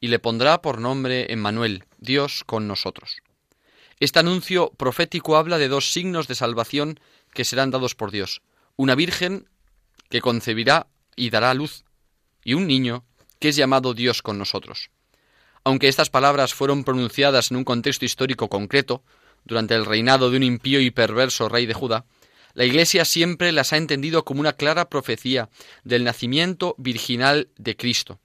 y 0.00 0.08
le 0.08 0.18
pondrá 0.18 0.60
por 0.62 0.80
nombre 0.80 1.32
Emmanuel, 1.32 1.84
Dios 1.98 2.42
con 2.44 2.66
nosotros. 2.66 3.18
Este 4.00 4.18
anuncio 4.18 4.70
profético 4.76 5.36
habla 5.36 5.58
de 5.58 5.68
dos 5.68 5.92
signos 5.92 6.28
de 6.28 6.34
salvación 6.34 7.00
que 7.32 7.44
serán 7.44 7.70
dados 7.70 7.94
por 7.94 8.10
Dios. 8.10 8.42
Una 8.76 8.94
Virgen 8.94 9.48
que 10.10 10.20
concebirá 10.20 10.88
y 11.16 11.30
dará 11.30 11.50
a 11.50 11.54
luz, 11.54 11.84
y 12.44 12.54
un 12.54 12.66
niño 12.66 13.04
que 13.38 13.50
es 13.50 13.56
llamado 13.56 13.94
Dios 13.94 14.22
con 14.22 14.38
nosotros. 14.38 14.90
Aunque 15.64 15.88
estas 15.88 16.10
palabras 16.10 16.54
fueron 16.54 16.84
pronunciadas 16.84 17.50
en 17.50 17.58
un 17.58 17.64
contexto 17.64 18.04
histórico 18.04 18.48
concreto, 18.48 19.02
durante 19.44 19.74
el 19.74 19.86
reinado 19.86 20.30
de 20.30 20.36
un 20.36 20.42
impío 20.42 20.80
y 20.80 20.90
perverso 20.90 21.48
rey 21.48 21.66
de 21.66 21.74
Judá, 21.74 22.04
la 22.54 22.64
Iglesia 22.64 23.04
siempre 23.04 23.52
las 23.52 23.72
ha 23.72 23.76
entendido 23.76 24.24
como 24.24 24.40
una 24.40 24.54
clara 24.54 24.88
profecía 24.88 25.48
del 25.84 26.04
nacimiento 26.04 26.74
virginal 26.78 27.48
de 27.56 27.76
Cristo. 27.76 28.20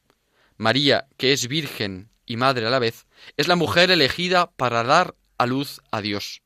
María, 0.58 1.08
que 1.18 1.34
es 1.34 1.48
virgen 1.48 2.10
y 2.26 2.38
madre 2.38 2.66
a 2.68 2.70
la 2.70 2.80
vez, 2.80 3.06
es 3.38 3.48
la 3.48 3.56
mujer 3.56 3.92
elegida 3.92 4.52
para 4.52 4.84
dar 4.84 5.16
a 5.38 5.46
luz 5.46 5.82
a 5.92 6.02
Dios, 6.02 6.42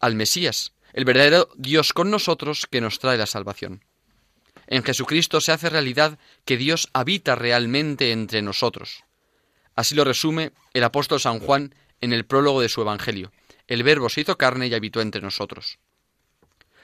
al 0.00 0.16
Mesías, 0.16 0.72
el 0.92 1.04
verdadero 1.04 1.48
Dios 1.56 1.92
con 1.92 2.10
nosotros 2.10 2.66
que 2.70 2.80
nos 2.80 2.98
trae 2.98 3.18
la 3.18 3.26
salvación. 3.26 3.84
En 4.66 4.82
Jesucristo 4.82 5.40
se 5.40 5.52
hace 5.52 5.70
realidad 5.70 6.18
que 6.44 6.56
Dios 6.56 6.88
habita 6.92 7.34
realmente 7.34 8.12
entre 8.12 8.42
nosotros. 8.42 9.04
Así 9.74 9.94
lo 9.94 10.04
resume 10.04 10.52
el 10.74 10.84
apóstol 10.84 11.20
San 11.20 11.38
Juan 11.40 11.74
en 12.00 12.12
el 12.12 12.24
prólogo 12.24 12.60
de 12.60 12.68
su 12.68 12.80
Evangelio. 12.80 13.32
El 13.66 13.82
Verbo 13.82 14.08
se 14.08 14.22
hizo 14.22 14.36
carne 14.36 14.66
y 14.66 14.74
habitó 14.74 15.00
entre 15.00 15.22
nosotros 15.22 15.78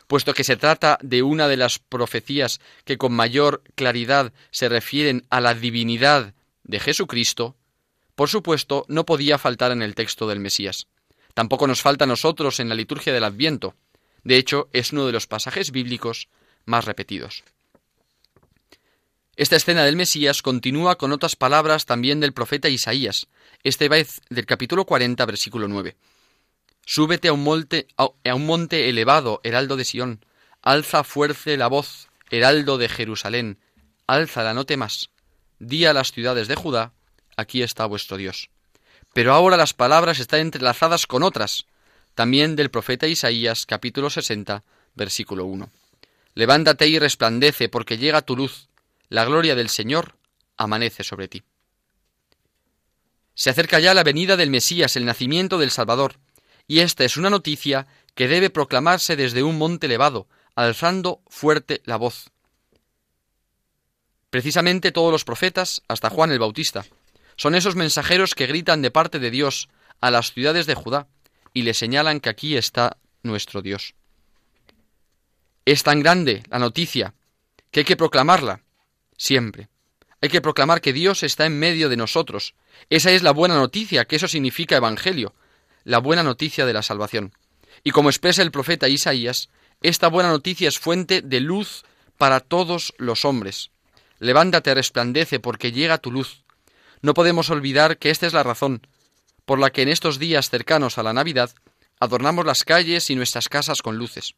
puesto 0.09 0.35
que 0.35 0.43
se 0.43 0.57
trata 0.57 0.99
de 1.03 1.23
una 1.23 1.47
de 1.47 1.57
las 1.57 1.79
profecías 1.79 2.61
que 2.85 2.99
con 2.99 3.13
mayor 3.13 3.63
claridad 3.77 4.33
se 4.51 4.69
refieren 4.69 5.25
a 5.31 5.41
la 5.41 5.55
divinidad 5.55 6.35
de 6.65 6.81
Jesucristo, 6.81 7.55
por 8.17 8.29
supuesto, 8.29 8.85
no 8.89 9.07
podía 9.07 9.39
faltar 9.39 9.71
en 9.71 9.81
el 9.81 9.95
texto 9.95 10.27
del 10.27 10.41
Mesías. 10.41 10.89
Tampoco 11.35 11.69
nos 11.69 11.83
falta 11.83 12.03
a 12.03 12.09
nosotros 12.09 12.59
en 12.59 12.69
la 12.69 12.75
liturgia 12.75 13.13
del 13.13 13.23
Adviento. 13.23 13.77
De 14.25 14.37
hecho, 14.37 14.69
es 14.73 14.93
uno 14.93 15.07
de 15.07 15.13
los 15.13 15.29
pasajes 15.29 15.71
bíblicos 15.71 16.29
más 16.65 16.85
repetidos. 16.85 17.45
Esta 19.37 19.55
escena 19.55 19.85
del 19.85 19.95
Mesías 19.95 20.43
continúa 20.43 20.99
con 20.99 21.13
otras 21.13 21.37
palabras 21.37 21.87
también 21.87 22.19
del 22.19 22.33
profeta 22.33 22.69
Isaías, 22.69 23.29
este 23.63 23.89
vez 23.89 24.21
del 24.31 24.47
capítulo 24.47 24.85
40, 24.85 25.25
versículo 25.27 25.69
9. 25.69 25.95
Súbete 26.91 27.29
a 27.29 27.35
un, 27.35 27.43
monte, 27.43 28.89
elevado, 28.89 29.43
heraldo 29.45 29.77
de 29.77 29.85
Sión. 29.85 30.25
Alza 30.63 31.05
fuerte 31.05 31.59
la 31.59 31.67
voz, 31.67 32.09
heraldo 32.31 32.79
de 32.79 32.89
Jerusalén. 32.89 33.59
Álzala, 34.07 34.55
no 34.55 34.65
temas. 34.65 35.11
Di 35.59 35.85
a 35.85 35.93
las 35.93 36.13
ciudades 36.13 36.49
de 36.49 36.55
Judá, 36.55 36.95
aquí 37.37 37.61
está 37.61 37.85
vuestro 37.85 38.17
Dios. 38.17 38.49
Pero 39.13 39.35
ahora 39.35 39.59
las 39.59 39.75
palabras 39.75 40.19
están 40.19 40.41
entrelazadas 40.41 41.07
con 41.07 41.23
otras, 41.23 41.67
también 42.15 42.57
del 42.57 42.71
profeta 42.71 43.07
Isaías, 43.07 43.67
capítulo 43.67 44.09
60, 44.09 44.65
versículo 44.95 45.45
1. 45.45 45.71
Levántate 46.33 46.89
y 46.89 46.99
resplandece, 46.99 47.69
porque 47.69 47.99
llega 47.99 48.23
tu 48.23 48.35
luz. 48.35 48.71
La 49.11 49.27
gloria 49.27 49.55
del 49.55 49.69
Señor 49.69 50.17
amanece 50.57 51.05
sobre 51.05 51.29
ti. 51.29 51.43
Se 53.35 53.51
acerca 53.51 53.79
ya 53.79 53.93
la 53.93 54.05
venida 54.05 54.39
del 54.39 54.49
Mesías, 54.49 54.97
el 54.97 55.05
nacimiento 55.05 55.59
del 55.59 55.71
Salvador, 55.71 56.19
y 56.69 56.81
esta 56.81 57.05
es 57.05 57.17
una 57.17 57.31
noticia 57.31 57.89
que 58.15 58.29
debe 58.29 58.51
proclamarse 58.51 59.17
desde 59.17 59.43
un 59.43 59.59
monte 59.59 59.87
elevado, 59.87 60.29
alzando 60.55 61.23
fuerte 61.27 61.81
la 61.85 61.97
voz. 61.97 62.31
Precisamente 64.31 64.93
todos 64.93 65.11
los 65.11 65.25
profetas, 65.25 65.83
hasta 65.89 66.11
Juan 66.11 66.31
el 66.31 66.39
Bautista, 66.39 66.85
son 67.37 67.55
esos 67.55 67.75
mensajeros 67.75 68.35
que 68.35 68.47
gritan 68.47 68.83
de 68.83 68.91
parte 68.91 69.19
de 69.19 69.31
Dios 69.31 69.69
a 70.01 70.11
las 70.11 70.33
ciudades 70.33 70.67
de 70.67 70.75
Judá 70.75 71.09
y 71.55 71.63
le 71.63 71.73
señalan 71.73 72.21
que 72.21 72.29
aquí 72.29 72.57
está 72.57 72.99
nuestro 73.23 73.63
Dios. 73.63 73.95
Es 75.65 75.83
tan 75.83 76.01
grande 76.01 76.43
la 76.51 76.59
noticia 76.59 77.15
que 77.71 77.81
hay 77.81 77.85
que 77.85 77.97
proclamarla 77.97 78.61
siempre. 79.17 79.69
Hay 80.21 80.29
que 80.29 80.41
proclamar 80.41 80.81
que 80.81 80.93
Dios 80.93 81.23
está 81.23 81.47
en 81.47 81.59
medio 81.59 81.89
de 81.89 81.97
nosotros. 81.97 82.55
Esa 82.91 83.13
es 83.13 83.23
la 83.23 83.31
buena 83.31 83.55
noticia, 83.55 84.05
que 84.05 84.17
eso 84.17 84.29
significa 84.29 84.77
evangelio, 84.77 85.35
la 85.89 86.01
buena 86.01 86.23
noticia 86.23 86.67
de 86.67 86.75
la 86.75 86.83
salvación. 86.83 87.33
Y 87.83 87.93
como 87.93 88.11
expresa 88.11 88.43
el 88.43 88.51
profeta 88.51 88.91
Isaías, 88.91 89.49
esta 89.81 90.09
buena 90.09 90.29
noticia 90.29 90.69
es 90.69 90.79
fuente 90.79 91.23
de 91.23 91.41
luz 91.41 91.83
para 92.19 92.41
todos 92.41 92.93
los 92.99 93.25
hombres. 93.25 93.71
Levántate, 94.19 94.75
resplandece, 94.75 95.41
porque 95.41 95.73
llega 95.73 95.97
tu 95.97 96.13
luz. 96.13 96.45
No 97.01 97.15
podemos 97.15 97.49
olvidar 97.49 97.97
que 97.97 98.11
esta 98.11 98.27
es 98.27 98.35
la 98.35 98.43
razón 98.43 98.87
por 99.47 99.59
la 99.59 99.71
que 99.71 99.81
en 99.81 99.89
estos 99.89 100.19
días 100.19 100.51
cercanos 100.51 100.99
a 100.99 101.03
la 101.03 101.15
Navidad 101.15 101.55
adornamos 102.01 102.45
las 102.45 102.65
calles 102.65 103.09
y 103.09 103.15
nuestras 103.15 103.49
casas 103.49 103.81
con 103.81 103.97
luces. 103.97 104.35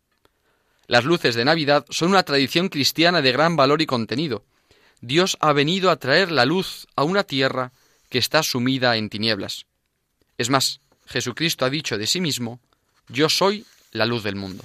Las 0.87 1.05
luces 1.05 1.35
de 1.35 1.45
Navidad 1.45 1.85
son 1.91 2.11
una 2.11 2.23
tradición 2.23 2.69
cristiana 2.69 3.23
de 3.23 3.33
gran 3.33 3.57
valor 3.57 3.83
y 3.83 3.87
contenido. 3.87 4.45
Dios 5.01 5.37
ha 5.41 5.53
venido 5.53 5.91
a 5.91 5.97
traer 5.97 6.31
la 6.31 6.45
luz 6.45 6.87
a 6.95 7.03
una 7.03 7.25
tierra 7.25 7.73
que 8.09 8.19
está 8.19 8.45
sumida 8.45 8.97
en 8.97 9.11
tinieblas. 9.11 9.67
Es 10.39 10.49
más, 10.49 10.81
Jesucristo 11.11 11.65
ha 11.65 11.71
dicho 11.71 11.99
de 11.99 12.07
sí 12.07 12.21
mismo, 12.21 12.61
yo 13.09 13.29
soy 13.29 13.67
la 13.91 14.07
luz 14.07 14.23
del 14.23 14.37
mundo. 14.37 14.65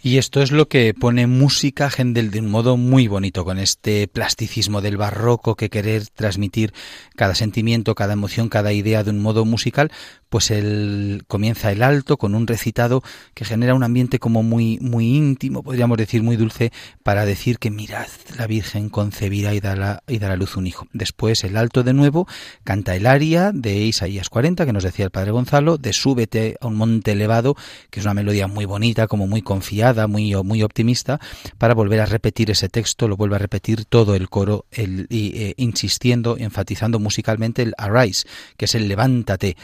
Y 0.00 0.18
esto 0.18 0.42
es 0.42 0.52
lo 0.52 0.68
que 0.68 0.94
pone 0.94 1.26
música 1.26 1.90
Händel 1.90 2.30
de 2.30 2.38
un 2.38 2.48
modo 2.48 2.76
muy 2.76 3.08
bonito, 3.08 3.44
con 3.44 3.58
este 3.58 4.06
plasticismo 4.06 4.80
del 4.80 4.96
barroco 4.96 5.56
que 5.56 5.70
querer 5.70 6.06
transmitir 6.06 6.72
cada 7.16 7.34
sentimiento, 7.34 7.96
cada 7.96 8.12
emoción, 8.12 8.48
cada 8.48 8.72
idea 8.72 9.02
de 9.02 9.10
un 9.10 9.20
modo 9.20 9.44
musical, 9.44 9.90
pues 10.28 10.50
él 10.50 11.24
comienza 11.26 11.72
el 11.72 11.82
alto 11.82 12.16
con 12.16 12.34
un 12.34 12.46
recitado 12.46 13.02
que 13.34 13.44
genera 13.44 13.74
un 13.74 13.82
ambiente 13.82 14.18
como 14.18 14.42
muy 14.42 14.78
muy 14.80 15.16
íntimo, 15.16 15.62
podríamos 15.62 15.98
decir 15.98 16.22
muy 16.22 16.36
dulce, 16.36 16.72
para 17.02 17.24
decir 17.24 17.58
que 17.58 17.70
mirad, 17.70 18.08
la 18.36 18.46
Virgen 18.46 18.88
concebirá 18.88 19.54
y 19.54 19.60
dará, 19.60 20.02
y 20.06 20.18
dará 20.18 20.36
luz 20.36 20.56
un 20.56 20.66
hijo. 20.66 20.86
Después 20.92 21.44
el 21.44 21.56
alto 21.56 21.82
de 21.82 21.94
nuevo 21.94 22.26
canta 22.64 22.94
el 22.96 23.06
aria 23.06 23.52
de 23.52 23.76
Isaías 23.78 24.28
40 24.28 24.66
que 24.66 24.72
nos 24.72 24.84
decía 24.84 25.04
el 25.04 25.10
padre 25.10 25.30
Gonzalo, 25.30 25.78
de 25.78 25.92
Súbete 25.92 26.56
a 26.60 26.66
un 26.66 26.76
monte 26.76 27.12
elevado, 27.12 27.56
que 27.90 28.00
es 28.00 28.06
una 28.06 28.14
melodía 28.14 28.46
muy 28.46 28.64
bonita, 28.64 29.06
como 29.06 29.26
muy 29.26 29.42
confiada, 29.42 30.06
muy, 30.06 30.34
muy 30.42 30.62
optimista, 30.62 31.20
para 31.58 31.74
volver 31.74 32.00
a 32.00 32.06
repetir 32.06 32.50
ese 32.50 32.68
texto, 32.68 33.08
lo 33.08 33.16
vuelve 33.16 33.36
a 33.36 33.38
repetir 33.38 33.84
todo 33.84 34.14
el 34.14 34.28
coro, 34.28 34.66
el, 34.70 35.06
eh, 35.10 35.54
insistiendo, 35.56 36.36
enfatizando 36.38 36.98
musicalmente 36.98 37.62
el 37.62 37.74
arise, 37.78 38.26
que 38.56 38.66
es 38.66 38.74
el 38.74 38.88
levántate, 38.88 39.56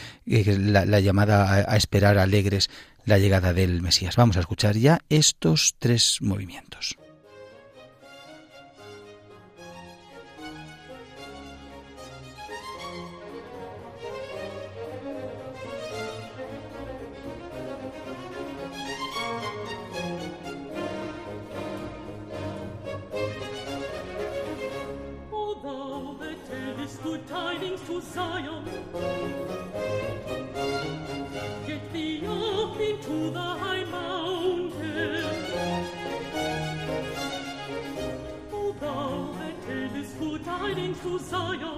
la, 0.57 0.99
llamada 0.99 1.71
a, 1.71 1.77
esperar 1.77 2.17
alegres 2.17 2.69
la 3.05 3.17
llegada 3.17 3.53
del 3.53 3.81
Mesías. 3.81 4.15
Vamos 4.15 4.37
a 4.37 4.41
escuchar 4.41 4.75
ya 4.75 4.99
estos 5.09 5.75
tres 5.79 6.17
movimientos. 6.21 6.97
so 41.29 41.53
you 41.53 41.74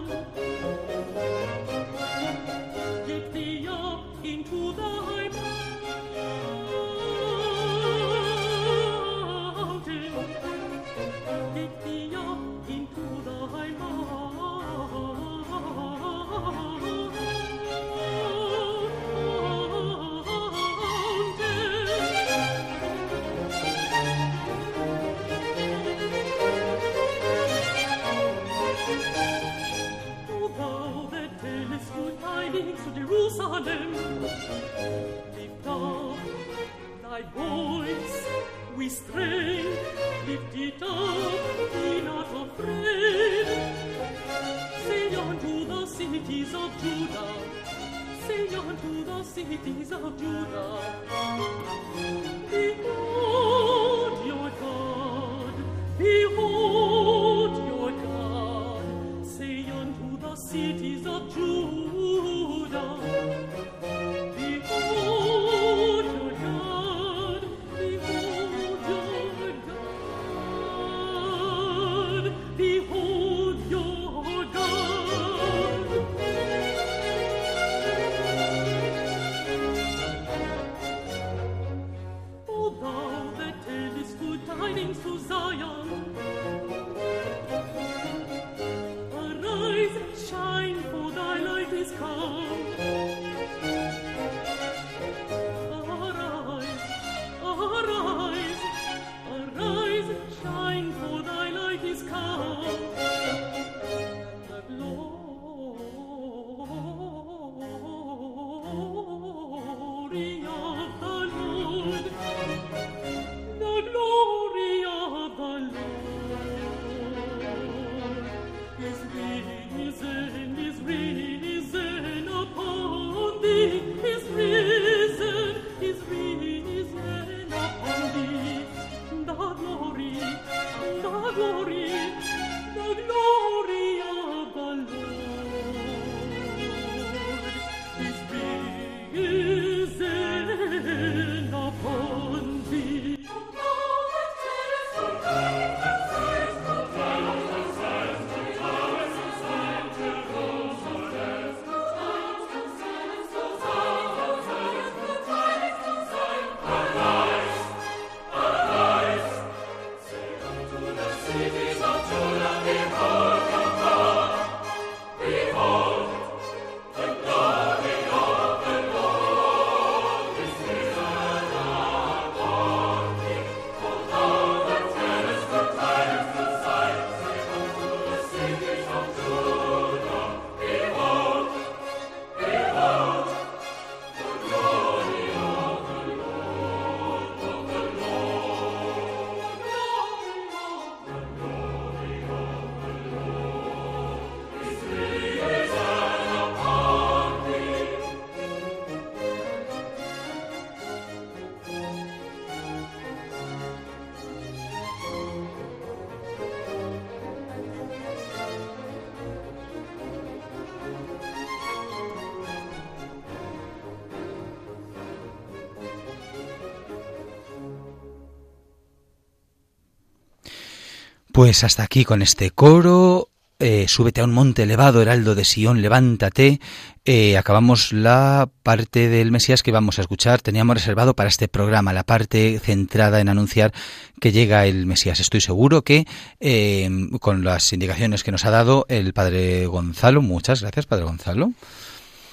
Pues 221.38 221.64
hasta 221.64 221.84
aquí 221.84 222.04
con 222.04 222.24
este 222.24 222.50
coro. 222.50 223.30
Eh, 223.60 223.86
súbete 223.88 224.22
a 224.22 224.24
un 224.24 224.34
monte 224.34 224.64
elevado, 224.64 225.04
heraldo 225.04 225.36
de 225.36 225.46
Sion, 225.46 225.84
levántate. 225.84 226.60
Eh, 227.06 227.38
acabamos 227.38 227.94
la 227.94 228.50
parte 228.64 229.08
del 229.08 229.32
Mesías 229.32 229.62
que 229.62 229.72
vamos 229.72 230.00
a 230.00 230.02
escuchar. 230.02 230.42
Teníamos 230.42 230.78
reservado 230.78 231.16
para 231.16 231.30
este 231.30 231.48
programa, 231.48 231.94
la 231.94 232.04
parte 232.04 232.58
centrada 232.58 233.22
en 233.22 233.30
anunciar 233.30 233.72
que 234.20 234.32
llega 234.32 234.66
el 234.66 234.88
Mesías. 234.88 235.20
Estoy 235.20 235.42
seguro 235.42 235.84
que 235.84 236.08
eh, 236.40 236.90
con 237.20 237.44
las 237.44 237.72
indicaciones 237.72 238.24
que 238.24 238.32
nos 238.32 238.44
ha 238.46 238.50
dado 238.50 238.88
el 238.90 239.14
Padre 239.14 239.68
Gonzalo, 239.68 240.24
muchas 240.24 240.62
gracias, 240.62 240.88
Padre 240.88 241.06
Gonzalo. 241.06 241.52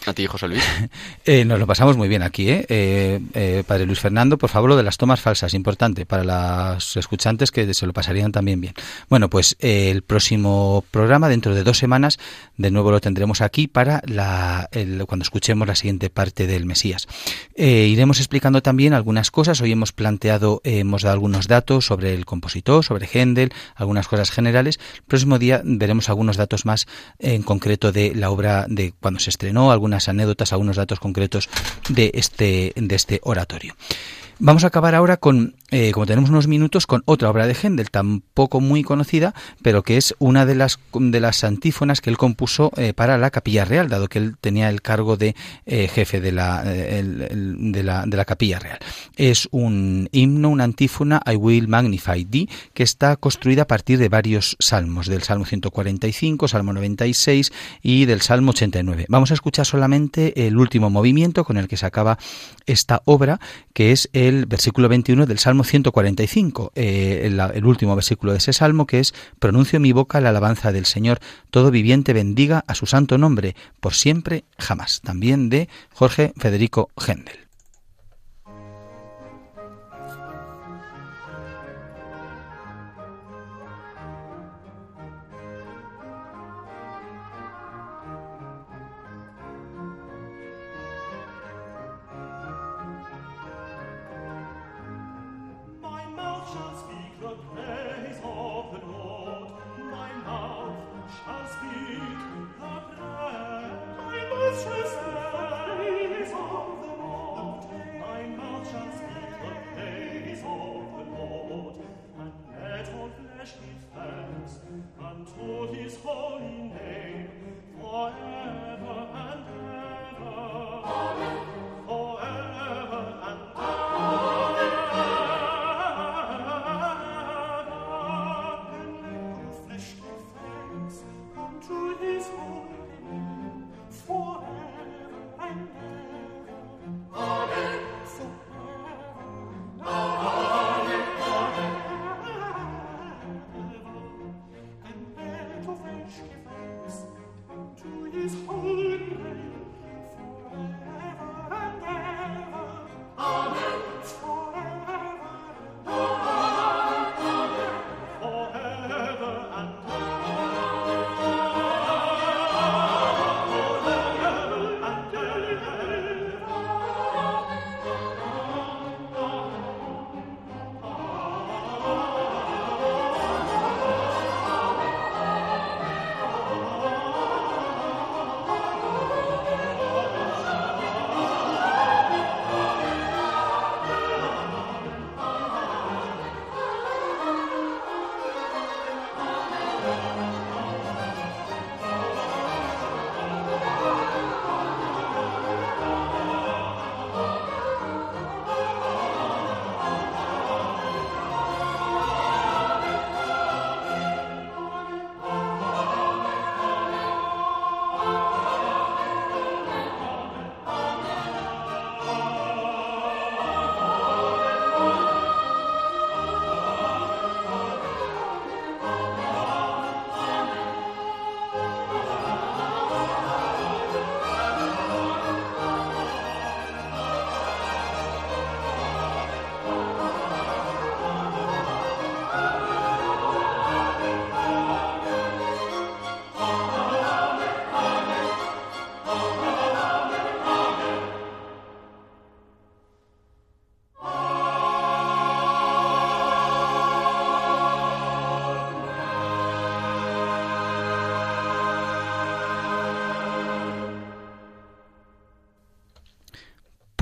A 0.06 0.12
ti, 0.12 0.26
José 0.26 0.48
Luis. 0.48 0.64
Eh, 1.26 1.46
nos 1.46 1.58
lo 1.58 1.66
pasamos 1.66 1.96
muy 1.96 2.06
bien 2.06 2.22
aquí, 2.22 2.50
¿eh? 2.50 2.66
¿eh? 2.68 3.18
Eh, 3.32 3.64
Padre 3.66 3.86
Luis 3.86 3.98
Fernando, 3.98 4.36
por 4.36 4.50
favor, 4.50 4.68
lo 4.68 4.76
de 4.76 4.82
las 4.82 4.98
tomas 4.98 5.22
falsas, 5.22 5.54
importante 5.54 6.04
para 6.04 6.22
los 6.22 6.98
escuchantes 6.98 7.50
que 7.50 7.72
se 7.72 7.86
lo 7.86 7.94
pasarían 7.94 8.30
también 8.30 8.60
bien. 8.60 8.74
Bueno, 9.08 9.30
pues 9.30 9.56
el 9.60 10.02
próximo 10.02 10.84
programa, 10.90 11.30
dentro 11.30 11.54
de 11.54 11.64
dos 11.64 11.78
semanas, 11.78 12.18
de 12.58 12.70
nuevo 12.70 12.90
lo 12.90 13.00
tendremos 13.00 13.40
aquí 13.40 13.68
para 13.68 14.02
la, 14.04 14.68
cuando 15.06 15.22
escuchemos 15.22 15.66
la 15.66 15.74
siguiente 15.74 16.10
parte 16.10 16.46
del 16.46 16.66
Mesías. 16.66 17.08
iremos 17.56 18.18
explicando 18.18 18.60
también 18.60 18.92
algunas 18.92 19.30
cosas. 19.30 19.62
Hoy 19.62 19.72
hemos 19.72 19.92
planteado, 19.92 20.60
hemos 20.64 21.02
dado 21.02 21.14
algunos 21.14 21.48
datos 21.48 21.86
sobre 21.86 22.12
el 22.12 22.26
compositor, 22.26 22.84
sobre 22.84 23.08
Händel, 23.10 23.50
algunas 23.76 24.08
cosas 24.08 24.30
generales. 24.30 24.78
El 24.96 25.04
próximo 25.04 25.38
día 25.38 25.62
veremos 25.64 26.10
algunos 26.10 26.36
datos 26.36 26.66
más 26.66 26.86
en 27.18 27.42
concreto 27.42 27.92
de 27.92 28.14
la 28.14 28.30
obra 28.30 28.66
de 28.68 28.92
cuando 29.00 29.20
se 29.20 29.30
estrenó, 29.30 29.72
algunas 29.72 29.93
anécdotas, 30.08 30.52
algunos 30.52 30.76
datos 30.76 31.00
concretos 31.00 31.48
de 31.88 32.10
este, 32.14 32.72
de 32.76 32.94
este 32.94 33.20
oratorio. 33.22 33.74
Vamos 34.40 34.64
a 34.64 34.66
acabar 34.66 34.96
ahora 34.96 35.16
con, 35.16 35.54
eh, 35.70 35.92
tenemos 36.06 36.28
unos 36.28 36.48
minutos, 36.48 36.86
con 36.86 37.02
otra 37.06 37.30
obra 37.30 37.46
de 37.46 37.54
Händel, 37.54 37.90
tampoco 37.90 38.60
muy 38.60 38.82
conocida, 38.82 39.32
pero 39.62 39.84
que 39.84 39.96
es 39.96 40.14
una 40.18 40.44
de 40.44 40.56
las, 40.56 40.80
de 40.92 41.20
las 41.20 41.44
antífonas 41.44 42.00
que 42.00 42.10
él 42.10 42.18
compuso 42.18 42.72
eh, 42.76 42.94
para 42.94 43.16
la 43.16 43.30
Capilla 43.30 43.64
Real, 43.64 43.88
dado 43.88 44.08
que 44.08 44.18
él 44.18 44.36
tenía 44.40 44.70
el 44.70 44.82
cargo 44.82 45.16
de 45.16 45.36
eh, 45.66 45.86
jefe 45.86 46.20
de 46.20 46.32
la, 46.32 46.64
de, 46.64 47.82
la, 47.84 48.06
de 48.06 48.16
la 48.16 48.24
Capilla 48.24 48.58
Real. 48.58 48.78
Es 49.16 49.48
un 49.52 50.08
himno, 50.10 50.48
una 50.48 50.64
antífona, 50.64 51.22
I 51.26 51.36
Will 51.36 51.68
Magnify 51.68 52.24
Thee, 52.24 52.48
que 52.72 52.82
está 52.82 53.16
construida 53.16 53.62
a 53.62 53.66
partir 53.68 53.98
de 53.98 54.08
varios 54.08 54.56
salmos, 54.58 55.06
del 55.06 55.22
Salmo 55.22 55.44
145, 55.44 56.48
Salmo 56.48 56.72
96 56.72 57.52
y 57.82 58.06
del 58.06 58.20
Salmo 58.20 58.50
89. 58.50 59.06
Vamos 59.08 59.30
a 59.30 59.34
escuchar 59.34 59.64
solamente 59.64 60.46
el 60.46 60.56
último 60.56 60.90
movimiento 60.90 61.44
con 61.44 61.56
el 61.56 61.68
que 61.68 61.76
se 61.76 61.86
acaba 61.86 62.18
esta 62.66 63.02
obra, 63.04 63.38
que 63.72 63.92
es 63.92 64.08
el 64.12 64.23
versículo 64.46 64.88
21 64.88 65.26
del 65.26 65.38
Salmo 65.38 65.64
145, 65.64 66.72
eh, 66.74 67.22
el, 67.24 67.40
el, 67.40 67.64
último 67.64 67.94
versículo 67.94 68.32
de 68.32 68.38
ese 68.38 68.52
salmo, 68.52 68.86
que 68.86 69.00
es, 69.00 69.14
pronuncio 69.38 69.80
mi 69.80 69.92
boca 69.92 70.20
la 70.20 70.30
alabanza 70.30 70.72
del 70.72 70.86
Señor, 70.86 71.18
todo 71.50 71.70
viviente 71.70 72.12
bendiga 72.12 72.64
a 72.66 72.74
su 72.74 72.86
santo 72.86 73.18
nombre, 73.18 73.54
por 73.80 73.94
siempre, 73.94 74.44
jamás. 74.58 75.00
También 75.02 75.48
de 75.48 75.68
Jorge 75.92 76.32
Federico 76.36 76.90
Händel. 76.96 77.43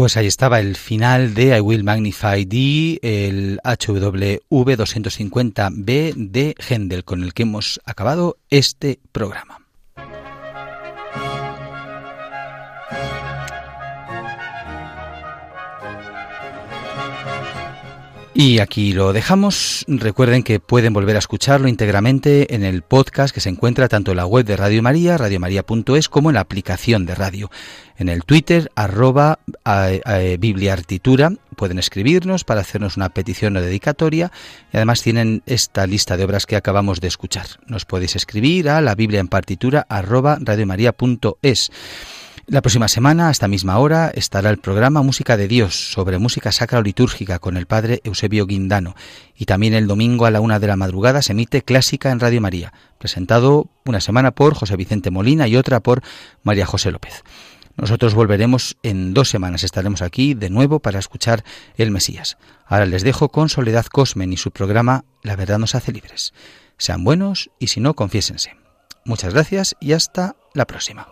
Pues 0.02 0.16
ahí 0.16 0.26
estaba 0.26 0.58
el 0.58 0.74
final 0.74 1.32
de 1.32 1.56
I 1.56 1.60
Will 1.60 1.84
Magnify 1.84 2.44
D, 2.44 2.98
el 3.02 3.60
HWV 3.62 4.40
250B 4.50 6.14
de 6.16 6.56
Händel, 6.58 7.04
con 7.04 7.22
el 7.22 7.32
que 7.32 7.44
hemos 7.44 7.80
acabado 7.84 8.36
este 8.50 8.98
programa. 9.12 9.61
Y 18.42 18.58
aquí 18.58 18.92
lo 18.92 19.12
dejamos. 19.12 19.84
Recuerden 19.86 20.42
que 20.42 20.58
pueden 20.58 20.92
volver 20.92 21.14
a 21.14 21.20
escucharlo 21.20 21.68
íntegramente 21.68 22.56
en 22.56 22.64
el 22.64 22.82
podcast 22.82 23.32
que 23.32 23.40
se 23.40 23.48
encuentra 23.48 23.86
tanto 23.86 24.10
en 24.10 24.16
la 24.16 24.26
web 24.26 24.44
de 24.44 24.56
Radio 24.56 24.82
María, 24.82 25.16
radiomaria.es, 25.16 26.08
como 26.08 26.28
en 26.28 26.34
la 26.34 26.40
aplicación 26.40 27.06
de 27.06 27.14
radio. 27.14 27.52
En 27.96 28.08
el 28.08 28.24
Twitter, 28.24 28.72
arroba 28.74 29.38
bibliartitura, 30.40 31.32
pueden 31.54 31.78
escribirnos 31.78 32.42
para 32.42 32.62
hacernos 32.62 32.96
una 32.96 33.10
petición 33.10 33.56
o 33.56 33.60
dedicatoria 33.60 34.32
y 34.72 34.76
además 34.76 35.02
tienen 35.02 35.44
esta 35.46 35.86
lista 35.86 36.16
de 36.16 36.24
obras 36.24 36.44
que 36.44 36.56
acabamos 36.56 37.00
de 37.00 37.06
escuchar. 37.06 37.46
Nos 37.68 37.84
podéis 37.84 38.16
escribir 38.16 38.68
a 38.70 38.80
la 38.80 38.96
biblia 38.96 39.20
en 39.20 39.28
partitura 39.28 39.86
arroba 39.88 40.38
radiomaria.es. 40.40 41.70
La 42.46 42.60
próxima 42.60 42.88
semana, 42.88 43.28
a 43.28 43.30
esta 43.30 43.46
misma 43.46 43.78
hora, 43.78 44.10
estará 44.14 44.50
el 44.50 44.58
programa 44.58 45.02
Música 45.02 45.36
de 45.36 45.46
Dios 45.46 45.92
sobre 45.92 46.18
música 46.18 46.50
sacra 46.50 46.80
o 46.80 46.82
litúrgica 46.82 47.38
con 47.38 47.56
el 47.56 47.66
padre 47.66 48.00
Eusebio 48.02 48.46
Guindano. 48.46 48.96
Y 49.36 49.44
también 49.44 49.74
el 49.74 49.86
domingo 49.86 50.26
a 50.26 50.32
la 50.32 50.40
una 50.40 50.58
de 50.58 50.66
la 50.66 50.76
madrugada 50.76 51.22
se 51.22 51.32
emite 51.32 51.62
Clásica 51.62 52.10
en 52.10 52.18
Radio 52.18 52.40
María, 52.40 52.72
presentado 52.98 53.70
una 53.84 54.00
semana 54.00 54.32
por 54.32 54.54
José 54.54 54.74
Vicente 54.76 55.12
Molina 55.12 55.46
y 55.46 55.56
otra 55.56 55.78
por 55.80 56.02
María 56.42 56.66
José 56.66 56.90
López. 56.90 57.22
Nosotros 57.76 58.14
volveremos 58.14 58.76
en 58.82 59.14
dos 59.14 59.28
semanas, 59.28 59.62
estaremos 59.62 60.02
aquí 60.02 60.34
de 60.34 60.50
nuevo 60.50 60.80
para 60.80 60.98
escuchar 60.98 61.44
el 61.76 61.92
Mesías. 61.92 62.38
Ahora 62.66 62.86
les 62.86 63.04
dejo 63.04 63.28
con 63.28 63.50
Soledad 63.50 63.86
Cosmen 63.86 64.32
y 64.32 64.36
su 64.36 64.50
programa 64.50 65.04
La 65.22 65.36
verdad 65.36 65.60
nos 65.60 65.76
hace 65.76 65.92
libres. 65.92 66.34
Sean 66.76 67.04
buenos 67.04 67.50
y 67.60 67.68
si 67.68 67.78
no, 67.78 67.94
confiésense. 67.94 68.56
Muchas 69.04 69.32
gracias 69.32 69.76
y 69.80 69.92
hasta 69.92 70.34
la 70.54 70.66
próxima. 70.66 71.11